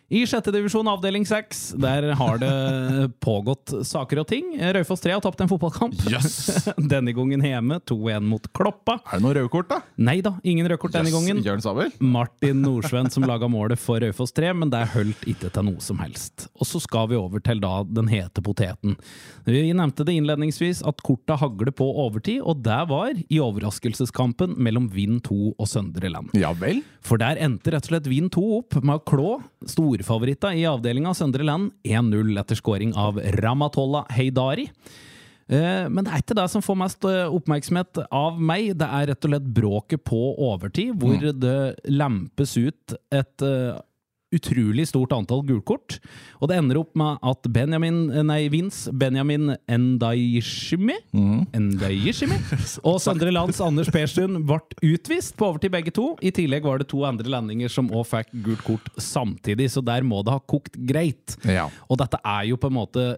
I 0.10 0.24
sjette 0.26 0.50
divisjon, 0.50 0.88
avdeling 0.90 1.22
seks, 1.30 1.68
der 1.78 2.08
har 2.18 2.40
det 2.42 2.50
pågått 3.22 3.76
saker 3.86 4.24
og 4.24 4.26
ting. 4.32 4.56
Raufoss 4.74 5.04
3 5.04 5.12
har 5.14 5.22
tapt 5.22 5.44
en 5.44 5.50
fotballkamp. 5.52 6.00
Yes. 6.10 6.66
Denne 6.94 7.14
gangen 7.14 7.44
hjemme, 7.46 7.78
2-1 7.86 8.26
mot 8.26 8.48
Kloppa. 8.58 8.96
Er 9.06 9.20
det 9.20 9.26
noe 9.28 9.36
røde 9.38 9.52
kort, 9.54 9.70
da? 9.70 9.84
Nei 10.02 10.18
da, 10.26 10.32
ingen 10.42 10.66
rødkort 10.72 10.96
denne 10.98 11.14
gangen. 11.14 11.44
Jørn 11.46 11.62
Sabel? 11.62 11.92
Martin 12.02 12.64
Nordsven 12.66 13.12
som 13.14 13.28
laga 13.30 13.46
målet 13.54 13.78
for 13.78 14.02
Raufoss 14.02 14.34
3, 14.34 14.50
men 14.58 14.74
det 14.74 14.82
holdt 14.96 15.28
ikke 15.30 15.52
til 15.54 15.68
noe 15.70 15.86
som 15.86 16.02
helst. 16.02 16.48
Og 16.58 16.66
så 16.66 16.82
skal 16.82 17.12
vi 17.14 17.20
over 17.20 17.46
til 17.46 17.62
da 17.62 17.84
den 17.86 18.10
hete 18.10 18.42
poteten. 18.42 18.98
Vi 19.46 19.62
nevnte 19.78 20.08
det 20.10 20.18
innledningsvis 20.18 20.82
at 20.90 21.06
korta 21.06 21.38
hagler 21.38 21.70
på 21.70 21.86
overtid, 22.08 22.42
og 22.42 22.66
det 22.66 22.80
var 22.90 23.14
i 23.14 23.44
overraskelseskampen 23.46 24.58
mellom 24.58 24.90
Vind 24.98 25.22
2 25.30 25.54
og 25.54 25.70
Søndre 25.70 26.10
Land. 26.10 26.34
Ja 26.34 26.56
vel? 26.58 26.82
For 27.06 27.22
der 27.22 27.38
endte 27.46 27.76
rett 27.78 27.86
og 27.86 27.94
slett 27.94 28.10
Vind 28.10 28.34
2 28.34 28.48
opp 28.58 28.82
med 28.82 28.98
å 28.98 29.06
klå 29.06 29.38
storfavoritta 30.00 30.54
i 30.56 30.66
avdelinga 30.66 31.14
Søndre 31.14 31.44
Land 31.44 31.72
1-0 31.84 32.40
etter 32.40 32.56
scoring 32.56 32.94
av 32.96 33.20
Ramatolla 33.20 34.06
Heidari. 34.10 34.70
Eh, 35.50 35.90
Men 35.90 36.06
det 36.06 36.14
er 36.14 36.22
ikke 36.24 36.38
det 36.38 36.48
som 36.52 36.62
får 36.62 36.78
mest 36.78 37.04
eh, 37.10 37.28
oppmerksomhet 37.28 38.04
av 38.12 38.40
meg. 38.40 38.78
Det 38.78 38.86
er 38.88 39.10
rett 39.12 39.26
og 39.26 39.34
slett 39.34 39.50
bråket 39.54 40.04
på 40.06 40.20
overtid, 40.38 40.94
hvor 41.00 41.20
det 41.20 41.76
lempes 41.90 42.56
ut 42.58 42.96
et 43.12 43.42
eh, 43.46 43.80
utrolig 44.36 44.88
stort 44.90 45.14
antall 45.16 45.42
gulkort. 45.48 45.98
Og 46.40 46.50
det 46.52 46.60
ender 46.60 46.80
opp 46.82 46.94
med 47.00 47.18
at 47.26 47.50
Benjamin, 47.54 48.02
eh, 48.12 48.26
nei, 48.26 48.42
Vince 48.54 48.94
Benjamin 48.94 49.56
Endayishimi 49.70 50.98
Endayishimi 51.56 52.38
og 52.84 53.00
Søndre 53.06 53.34
Lands 53.34 53.62
Anders 53.64 53.90
Perstuen 53.94 54.42
ble 54.48 54.60
utvist 54.86 55.36
på 55.40 55.50
overtid 55.50 55.74
begge 55.74 55.94
to. 55.96 56.12
I 56.22 56.34
tillegg 56.36 56.68
var 56.68 56.82
det 56.82 56.90
to 56.92 57.02
andre 57.08 57.32
landinger 57.32 57.72
som 57.72 57.90
òg 57.90 58.06
fikk 58.10 58.34
gult 58.46 58.66
kort 58.68 58.92
samtidig, 59.02 59.70
så 59.74 59.84
der 59.86 60.06
må 60.06 60.22
det 60.26 60.36
ha 60.36 60.44
kokt 60.44 60.78
greit. 60.90 61.38
Ja. 61.48 61.68
Og 61.90 62.02
dette 62.02 62.22
er 62.22 62.50
jo 62.52 62.60
på 62.60 62.70
en 62.70 62.80
måte 62.80 63.10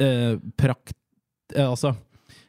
eh, 0.00 0.36
prakt... 0.58 0.96
Eh, 1.54 1.64
altså 1.64 1.94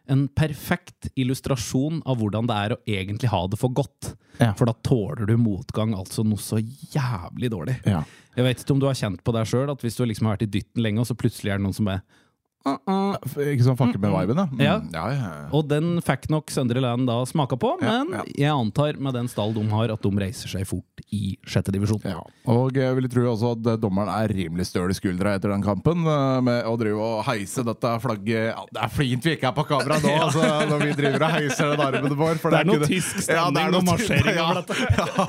en 0.09 0.25
perfekt 0.33 1.09
illustrasjon 1.19 2.01
av 2.09 2.17
hvordan 2.19 2.49
det 2.49 2.57
er 2.57 2.73
å 2.73 2.79
egentlig 2.89 3.29
ha 3.31 3.43
det 3.49 3.59
for 3.61 3.73
godt. 3.75 4.13
Ja. 4.39 4.53
For 4.57 4.69
da 4.69 4.73
tåler 4.85 5.29
du 5.29 5.35
motgang 5.39 5.93
altså 5.97 6.25
noe 6.25 6.41
så 6.41 6.61
jævlig 6.61 7.51
dårlig. 7.53 7.79
ja. 7.87 8.03
Jeg 8.37 8.45
vet 8.45 8.61
ikke 8.61 8.71
om 8.71 8.79
du 8.79 8.85
har 8.87 8.95
kjent 8.95 9.19
på 9.25 9.33
deg 9.35 9.47
sjøl, 9.49 9.69
at 9.73 9.81
hvis 9.83 9.97
du 9.97 10.05
liksom 10.07 10.29
har 10.29 10.37
vært 10.37 10.45
i 10.45 10.53
dytten 10.53 10.83
lenge, 10.85 11.01
og 11.01 11.09
så 11.09 11.15
plutselig 11.17 11.51
er 11.51 11.59
det 11.59 11.65
noen 11.65 11.75
som 11.75 11.89
bare 11.89 11.99
«Uh, 11.99 12.05
uh». 12.05 12.28
Ikke 12.65 13.63
sånn 13.65 13.77
fucker 13.79 14.01
med 14.03 14.11
viben, 14.13 14.35
da? 14.37 14.43
Mm. 14.51 14.59
Ja. 14.61 14.73
ja, 14.93 15.03
ja. 15.15 15.29
Og 15.55 15.63
den 15.69 16.01
fikk 16.05 16.27
nok 16.31 16.51
Søndre 16.53 16.81
Land 16.83 17.07
da 17.09 17.21
smaka 17.27 17.55
på, 17.59 17.71
men 17.81 18.11
jeg 18.35 18.51
antar 18.51 18.99
med 19.01 19.15
den 19.15 19.29
stall 19.31 19.53
de 19.55 19.63
har, 19.71 19.93
at 19.93 20.03
de 20.03 20.11
reiser 20.21 20.51
seg 20.51 20.67
fort 20.67 21.03
i 21.15 21.37
sjette 21.47 21.71
divisjon. 21.73 22.01
Ja, 22.05 22.19
og 22.51 22.75
jeg 22.77 22.97
vil 22.97 23.07
tro 23.11 23.23
også 23.31 23.53
at 23.55 23.69
eh, 23.73 23.77
dommeren 23.81 24.11
er 24.11 24.33
rimelig 24.35 24.67
støl 24.69 24.91
i 24.91 24.97
skuldra 24.97 25.33
etter 25.37 25.53
den 25.53 25.63
kampen. 25.65 26.03
eh, 26.05 26.41
Med 26.45 26.67
å 26.69 26.75
drive 26.79 26.99
og 26.99 27.23
heise 27.29 27.63
dette 27.65 27.93
flagget 28.03 28.59
Det 28.75 28.83
er 28.83 28.91
fint 28.93 29.25
vi 29.25 29.33
ikke 29.37 29.49
er 29.49 29.55
på 29.57 29.65
kamera 29.69 29.97
nå, 30.03 30.13
altså, 30.27 30.43
når 30.69 30.83
vi 30.83 30.91
driver 30.99 31.25
og 31.29 31.33
heiser 31.37 31.71
den 31.73 31.83
armen 31.87 32.17
vår. 32.19 32.37
For 32.43 32.53
Det 32.53 32.59
er 32.61 32.69
noe 32.69 32.89
tysk 32.91 33.23
stemning 33.25 33.79
og 33.79 33.87
marsjering 33.87 34.39
over 34.43 34.61
dette. 34.61 34.77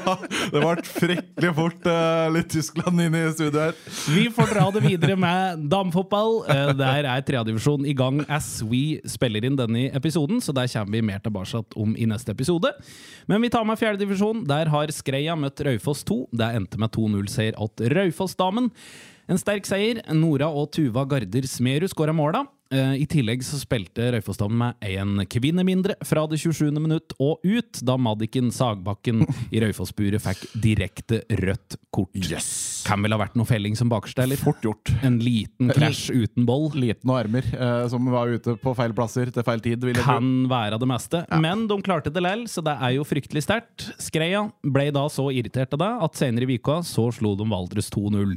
Det 0.52 0.64
ble 0.64 0.74
fryktelig 0.90 1.54
fort 1.56 1.88
eh, 1.94 2.26
litt 2.36 2.50
Tyskland 2.52 3.04
inn 3.06 3.16
i 3.16 3.24
studio 3.32 3.68
her. 3.68 3.80
Vi 4.10 4.26
får 4.34 4.52
dra 4.56 4.66
det 4.74 4.84
videre 4.84 5.16
med 5.20 5.64
damefotball. 5.70 6.40
Der 6.80 7.06
er 7.14 7.19
tredjedivisjon 7.26 7.86
i 7.88 7.94
gang 7.96 8.22
as 8.28 8.62
we 8.66 9.00
spiller 9.08 9.44
inn 9.46 9.58
denne 9.58 9.88
episoden, 9.96 10.40
så 10.42 10.54
der 10.56 10.70
kommer 10.72 10.98
vi 10.98 11.04
mer 11.10 11.22
tilbake 11.24 11.62
om 11.76 11.94
i 11.96 12.08
neste 12.08 12.34
episode. 12.34 12.72
Men 13.30 13.42
vi 13.42 13.50
tar 13.52 13.66
med 13.68 13.80
fjerdedivisjon. 13.80 14.44
Der 14.48 14.70
har 14.72 14.92
Skreia 14.94 15.36
møtt 15.38 15.62
Raufoss 15.66 16.04
2. 16.08 16.22
Det 16.32 16.52
endte 16.58 16.80
med 16.80 16.92
2-0-seier 16.96 17.58
til 17.76 17.96
Raufoss-damen. 17.96 18.70
En 19.30 19.38
sterk 19.38 19.68
seier. 19.68 20.00
Nora 20.16 20.48
og 20.50 20.72
Tuva 20.74 21.04
Garder 21.06 21.46
Smerud 21.46 21.92
skåra 21.92 22.14
måla. 22.16 22.44
Eh, 22.70 22.96
I 23.02 23.06
tillegg 23.10 23.42
så 23.46 23.58
spilte 23.58 24.10
Raufoss-damen 24.14 24.58
med 24.58 24.90
én 24.90 25.24
kvinne 25.30 25.64
mindre 25.66 25.96
fra 26.06 26.26
det 26.30 26.38
27. 26.42 26.70
minutt 26.78 27.14
og 27.18 27.42
ut, 27.46 27.80
da 27.82 27.96
Madiken 27.98 28.50
Sagbakken 28.54 29.24
i 29.50 29.62
Raufoss-buret 29.62 30.22
fikk 30.22 30.46
direkte 30.62 31.24
rødt 31.42 31.78
kort. 31.94 32.14
Kan 32.86 33.02
vel 33.04 33.14
ha 33.14 33.18
vært 33.20 33.36
noe 33.38 33.48
felling 33.48 33.76
som 33.78 33.90
bakerste, 33.92 34.24
eller? 34.24 34.40
Fort 34.40 34.64
gjort. 34.64 34.92
En 35.06 35.18
liten 35.22 35.70
krasj 35.74 36.10
uten 36.14 36.46
boll. 36.48 36.70
Liten 36.78 37.10
og 37.12 37.20
ermer 37.20 37.46
eh, 37.52 37.84
som 37.92 38.08
var 38.12 38.32
ute 38.32 38.56
på 38.60 38.74
feil 38.78 38.94
plasser 38.96 39.32
til 39.34 39.46
feil 39.46 39.62
tid. 39.64 39.84
Jeg 39.90 39.98
tro. 39.98 40.06
Kan 40.08 40.32
være 40.50 40.80
det 40.80 40.88
meste, 40.90 41.22
men 41.42 41.66
de 41.70 41.78
klarte 41.84 42.12
det 42.14 42.24
lell, 42.24 42.46
så 42.50 42.64
det 42.64 42.76
er 42.78 42.96
jo 42.98 43.06
fryktelig 43.08 43.44
sterkt. 43.46 43.90
Skreia 44.00 44.46
ble 44.64 44.88
da 44.94 45.06
så 45.12 45.28
irritert 45.34 45.76
av 45.76 45.82
det 45.84 45.92
at 46.08 46.20
senere 46.20 46.46
i 46.48 46.52
vika 46.56 46.80
så 46.86 47.08
slo 47.14 47.36
de 47.38 47.46
Valdres 47.50 47.90
2-0. 47.94 48.36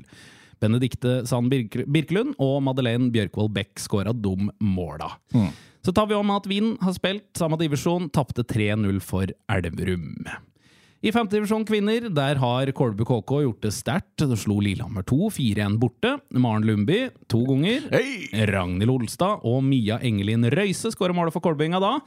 Benedikte 0.63 1.23
Sand 1.27 1.51
Birkelund 1.51 2.37
og 2.41 2.61
Madeleine 2.63 3.09
Bjørkvold 3.11 3.51
Beck 3.55 3.81
skåra 3.83 4.13
dum 4.15 4.47
måla. 4.63 5.09
Så 5.83 5.91
tar 5.91 6.07
vi 6.07 6.15
om 6.15 6.29
at 6.31 6.45
Vind 6.47 6.77
har 6.79 6.95
spilt 6.95 7.35
samme 7.35 7.57
divisjon, 7.59 8.07
tapte 8.15 8.45
3-0 8.47 9.01
for 9.03 9.27
Elverum. 9.51 10.23
I 11.03 11.11
femtedivisjon 11.11 11.65
kvinner 11.67 12.05
der 12.15 12.37
har 12.39 12.69
Kolbu 12.71 13.03
KK 13.03 13.31
gjort 13.43 13.65
det 13.65 13.73
sterkt. 13.75 14.23
De 14.23 14.37
slo 14.39 14.55
Lillehammer 14.63 15.03
2, 15.03 15.17
4-1 15.35 15.75
borte. 15.81 16.13
Maren 16.31 16.63
Lundby 16.63 17.09
to 17.27 17.41
ganger. 17.49 17.89
Hey! 17.91 18.29
Ragnhild 18.47 18.93
Olstad 18.93 19.43
og 19.43 19.59
Mia 19.67 19.97
Engelin 19.99 20.47
Røise 20.53 20.93
skårer 20.95 21.11
målet 21.17 21.35
for 21.35 21.43
Kolbynga 21.43 21.81
da. 21.83 21.97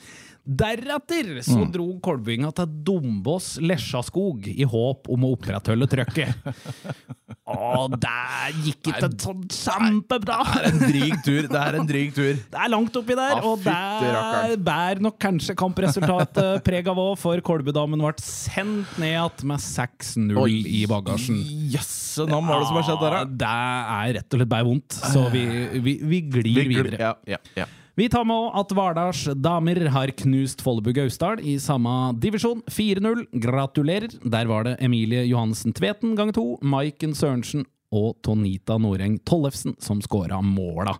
Deretter 0.47 1.43
så 1.45 1.59
Mm. 1.67 1.73
dro 1.75 1.87
Kolbynga 2.01 2.55
til 2.57 2.73
Dombås 2.87 3.59
Lesjaskog 3.61 4.47
i 4.49 4.65
håp 4.65 5.11
om 5.13 5.25
å 5.29 5.35
opprettholde 5.37 5.89
trøkket. 5.93 6.33
Og 7.57 7.97
der 8.03 8.57
gikk 8.65 8.91
ikke 8.93 9.11
sånn 9.23 9.45
kjempebra! 9.53 10.39
En 10.69 10.81
dryg 10.83 11.15
tur. 11.27 11.49
Det 11.51 11.61
er 11.61 11.79
en 11.81 11.89
dryg 11.89 12.13
tur. 12.17 12.35
Det 12.53 12.61
er 12.67 12.73
langt 12.73 12.99
oppi 13.01 13.17
der, 13.19 13.41
og 13.47 13.65
der 13.65 14.57
bærer 14.67 15.03
nok 15.05 15.19
kanskje 15.23 15.57
kampresultatet 15.59 16.61
preg 16.67 16.91
av 16.93 17.01
òg, 17.03 17.15
for 17.21 17.41
Kolbudamen 17.47 18.03
ble 18.03 18.15
sendt 18.23 18.99
ned 19.01 19.15
igjen 19.15 19.49
med 19.53 19.63
6-0 19.63 20.69
i 20.77 20.85
bagasjen. 20.91 21.41
Jøsse 21.73 22.27
navn, 22.29 22.47
hva 22.49 22.59
er 22.59 22.65
det 22.65 22.71
som 22.71 22.81
har 22.81 22.87
skjedd 22.91 23.03
der, 23.05 23.17
da? 23.17 23.25
Det 23.47 23.55
er 23.97 24.15
rett 24.21 24.29
og 24.31 24.41
slett 24.41 24.53
bare 24.53 24.69
vondt, 24.69 25.01
så 25.15 25.27
vi, 25.33 25.45
vi, 25.81 25.99
vi 26.03 26.23
glir 26.31 26.71
videre. 26.71 27.01
Ja, 27.01 27.13
ja, 27.37 27.43
ja. 27.59 27.69
Vi 27.97 28.11
tar 28.13 28.27
med 28.29 28.51
at 28.61 28.73
Vardals 28.77 29.23
damer 29.41 29.79
har 29.89 30.11
knust 30.21 30.61
Follebu 30.61 30.91
Gausdal 30.99 31.41
i 31.41 31.55
samme 31.57 31.89
divisjon. 32.21 32.59
4-0. 32.69 33.23
Gratulerer. 33.41 34.13
Der 34.21 34.51
var 34.51 34.67
det 34.67 34.75
Emilie 34.85 35.23
Johansen 35.25 35.73
Tveten 35.73 36.13
gang 36.19 36.35
to, 36.37 36.59
Maiken 36.61 37.15
Sørensen 37.17 37.65
og 37.89 38.19
Tonita 38.21 38.77
Noreng 38.77 39.17
Tollefsen 39.25 39.79
som 39.81 40.05
skåra 40.05 40.43
måla. 40.45 40.93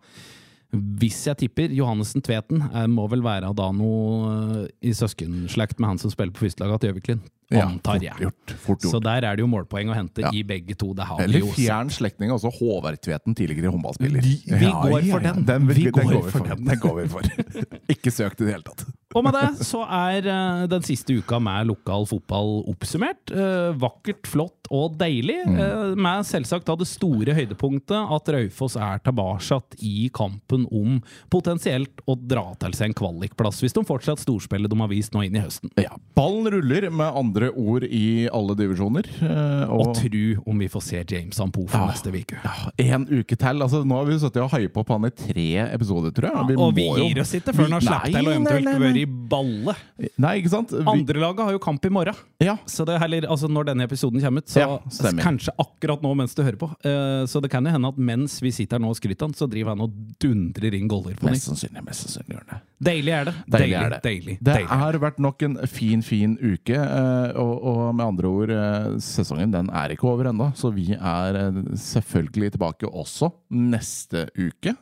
Hvis 1.01 1.25
jeg 1.27 1.37
tipper 1.45 1.73
Johannessen 1.75 2.23
Tveten 2.23 2.63
eh, 2.73 2.87
må 2.91 3.09
vel 3.13 3.23
være 3.25 3.53
da 3.57 3.71
noe 3.73 4.65
eh, 4.65 4.69
i 4.91 4.93
søskenslekt 4.97 5.81
med 5.81 5.89
han 5.95 5.99
som 6.03 6.11
spiller 6.13 6.33
på 6.37 6.45
førstelaget 6.47 6.81
til 6.85 6.93
Gjøviklin. 6.95 7.25
Antar 7.55 8.01
fort 8.03 8.19
gjort. 8.25 8.53
Fort 8.59 8.81
gjort. 8.83 8.91
Så 8.91 8.99
der 9.05 9.23
er 9.29 9.37
det 9.39 9.45
jo 9.45 9.47
målpoeng 9.47 9.93
å 9.93 9.95
hente 9.95 10.25
Ja. 10.25 10.33
i 10.35 10.41
begge 10.43 10.75
to. 10.75 10.89
Det 10.99 11.05
har 11.07 11.21
Eller 11.23 11.45
fjern 11.55 11.93
slektning, 11.95 12.33
altså 12.35 12.51
Håvard 12.51 12.99
Tveten, 13.01 13.37
tidligere 13.39 13.71
håndballspiller. 13.71 14.21
Vi- 14.21 14.43
vi 14.51 14.67
går 14.67 15.07
for 15.13 15.21
den. 15.21 15.45
Den, 15.47 15.67
Vi 15.69 15.85
går 15.91 16.11
går 16.11 16.31
for 16.33 16.41
den. 16.49 16.65
Den 16.65 16.79
går 16.83 16.97
vi 17.03 17.09
for. 17.09 17.23
Ikke 17.95 18.11
søkt 18.11 18.41
i 18.43 18.47
det 18.49 18.53
hele 18.57 18.67
tatt. 18.67 18.83
Og 19.15 19.23
med 19.25 19.33
det 19.39 19.65
så 19.65 19.85
er 19.87 20.27
eh, 20.27 20.67
den 20.67 20.83
siste 20.83 21.15
uka 21.21 21.39
med 21.39 21.69
lokal 21.71 22.05
fotball 22.11 22.65
oppsummert. 22.67 23.31
Vakkert, 23.79 24.27
flott 24.27 24.56
og 24.71 24.97
deilig. 24.99 25.39
Mm. 25.47 25.59
Eh, 25.61 25.95
med 25.97 26.25
selvsagt 26.27 26.65
da 26.67 26.77
det 26.77 26.87
store 26.89 27.35
høydepunktet 27.37 28.11
at 28.17 28.29
Raufoss 28.35 28.77
er 28.77 28.99
tilbake 29.05 29.63
i 29.83 30.09
kampen 30.15 30.67
om 30.73 31.01
potensielt 31.33 32.01
å 32.09 32.17
dra 32.19 32.55
til 32.61 32.73
seg 32.77 32.91
en 32.91 32.97
kvalikplass, 32.97 33.61
hvis 33.63 33.75
de 33.77 33.85
fortsatt 33.87 34.23
storspiller 34.23 34.69
de 34.73 34.79
har 34.81 34.89
vist 34.91 35.13
nå 35.15 35.25
inn 35.27 35.37
i 35.37 35.43
høsten. 35.45 35.71
Ja, 35.81 35.95
Ballen 36.17 36.49
ruller, 36.53 36.89
med 36.91 37.13
andre 37.17 37.51
ord, 37.53 37.85
i 37.85 38.29
alle 38.33 38.55
divisjoner. 38.59 39.07
eh, 39.23 39.65
Og 39.67 39.87
Og 39.89 39.95
tru 39.97 40.43
om 40.47 40.59
vi 40.59 40.69
får 40.69 40.83
se 40.83 41.05
James 41.09 41.39
Ampo 41.41 41.67
for 41.67 41.79
Ja. 41.79 41.87
neste 41.93 42.11
uke. 42.13 42.37
ja, 42.43 42.71
en 42.79 43.07
uke 43.07 43.37
til. 43.37 43.63
Altså, 43.63 43.85
nå 43.85 43.95
har 43.97 44.05
vi 44.07 44.19
sittet 44.19 44.43
og 44.43 44.51
hypa 44.51 44.85
på 44.85 44.93
han 44.97 45.05
i 45.05 45.11
tre 45.11 45.47
episoder, 45.75 46.11
tror 46.13 46.31
jeg. 46.31 46.59
og 46.59 46.75
vi 46.75 46.89
må 46.89 46.97
jo- 46.99 47.09
gir 47.09 47.21
oss 47.21 47.33
ikke 47.35 47.55
før 47.55 47.63
han 47.63 47.73
har 47.73 47.81
Vi- 47.81 47.87
sluppet 47.87 48.13
til 48.13 48.29
og 48.29 48.35
eventuelt 48.35 48.81
være 48.81 48.97
i 48.97 49.05
balle. 49.07 49.77
Nei, 50.19 50.41
ikke 50.41 50.51
sant? 50.51 50.71
Vi, 50.71 50.85
Andrelaget 50.85 51.39
har 51.45 51.53
jo 51.53 51.59
kamp 51.59 51.85
i 51.85 51.89
morgen. 51.89 52.15
ja, 52.41 52.57
Så 52.67 52.85
det 52.87 52.95
er 52.95 52.99
heller, 52.99 53.21
altså 53.29 53.47
Når 53.49 53.65
denne 53.67 53.83
episoden 53.85 54.21
kommer 54.21 54.39
ut, 54.39 54.49
så 54.57 55.11
Ja, 55.13 55.23
kanskje 55.23 55.53
akkurat 55.63 56.03
nå 56.03 56.15
mens 56.17 56.35
du 56.35 56.43
hører 56.43 56.57
på. 56.61 56.69
Eh, 56.87 57.25
så 57.29 57.41
det 57.45 57.51
kan 57.53 57.65
jo 57.67 57.71
hende 57.75 57.89
at 57.93 57.99
mens 57.99 58.39
vi 58.43 58.51
sitter 58.55 58.77
her 58.79 58.83
nå 58.85 58.91
og 58.95 58.97
skryter 58.99 59.27
han, 59.29 59.35
så 59.37 59.49
driver 59.51 59.75
han 59.77 59.85
og 59.87 59.93
dundrer 60.23 60.75
inn 60.79 60.89
goller 60.89 61.15
på 61.19 61.29
mest 61.29 61.47
nytt. 61.47 61.49
sannsynlig. 61.53 61.85
Mest 61.87 62.07
sannsynlig 62.07 62.37
gjør 62.37 62.47
det. 62.51 62.59
Deilig 62.91 63.13
er 63.17 63.25
det. 63.31 63.35
Deilig 63.57 63.77
er 63.81 63.91
det. 63.95 64.01
Deilig, 64.05 64.37
Det 64.43 64.53
deilig. 64.55 64.69
har 64.83 64.99
vært 65.07 65.19
nok 65.25 65.43
en 65.43 65.57
fin, 65.67 66.03
fin 66.03 66.37
uke. 66.41 66.77
eh, 66.77 67.33
Og, 67.37 67.55
og 67.63 67.95
med 67.95 68.07
andre 68.07 68.27
ord, 68.29 68.51
eh, 68.51 68.99
sesongen 69.01 69.51
den 69.53 69.69
er 69.71 69.91
ikke 69.97 70.09
over 70.09 70.25
ennå. 70.33 70.51
Så 70.57 70.73
vi 70.75 70.93
er 70.93 71.41
selvfølgelig 71.77 72.53
tilbake 72.57 72.89
også 72.91 73.33
neste 73.51 74.29
uke. 74.37 74.75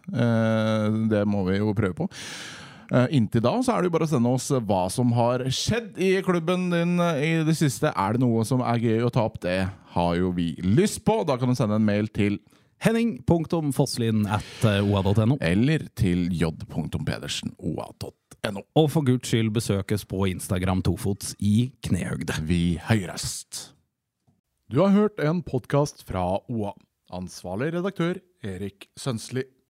Det 1.10 1.24
må 1.26 1.44
vi 1.48 1.58
jo 1.58 1.72
prøve 1.74 1.94
på. 1.94 2.08
Eh, 2.94 3.08
Inntil 3.18 3.42
da 3.42 3.56
så 3.64 3.72
er 3.74 3.82
det 3.82 3.88
jo 3.88 3.94
bare 3.96 4.06
å 4.06 4.10
sende 4.12 4.30
oss 4.36 4.46
hva 4.54 4.84
som 4.92 5.10
har 5.16 5.42
skjedd 5.50 5.96
i 5.98 6.22
klubben 6.22 6.68
din 6.70 7.00
eh, 7.02 7.22
i 7.26 7.30
det 7.46 7.56
siste. 7.58 7.90
Er 7.90 8.14
det 8.14 8.22
noe 8.22 8.44
som 8.46 8.60
er 8.62 8.78
gøy 8.82 9.02
å 9.02 9.10
ta 9.14 9.22
opp? 9.26 9.40
Det 9.42 9.66
har 9.96 10.12
jo 10.20 10.30
vi 10.36 10.52
lyst 10.62 11.02
på. 11.06 11.14
Da 11.26 11.34
kan 11.40 11.48
du 11.50 11.56
sende 11.58 11.76
en 11.80 11.88
mail 11.88 12.06
til 12.14 12.38
Henning.fosslin 12.84 14.26
at 14.30 14.64
eh, 14.68 14.84
oa.no. 14.84 15.36
eller 15.42 15.80
til 15.98 16.28
j.pedersen.oa.no. 16.36 18.60
Og 18.76 18.90
for 18.92 19.02
guds 19.06 19.28
skyld 19.30 19.50
besøkes 19.56 20.04
på 20.06 20.26
Instagram 20.30 20.82
tofots 20.86 21.34
i 21.40 21.72
knehøgde. 21.86 22.34
Vi 22.46 22.78
høyrest. 22.90 23.50
Du 24.70 24.76
har 24.84 24.90
hørt 24.94 25.18
en 25.22 25.42
podkast 25.42 26.04
fra 26.06 26.38
OA. 26.46 26.72
Ansvarlig 27.14 27.72
redaktør 27.74 28.14
Erik 28.44 28.88
Sønsli. 28.98 29.44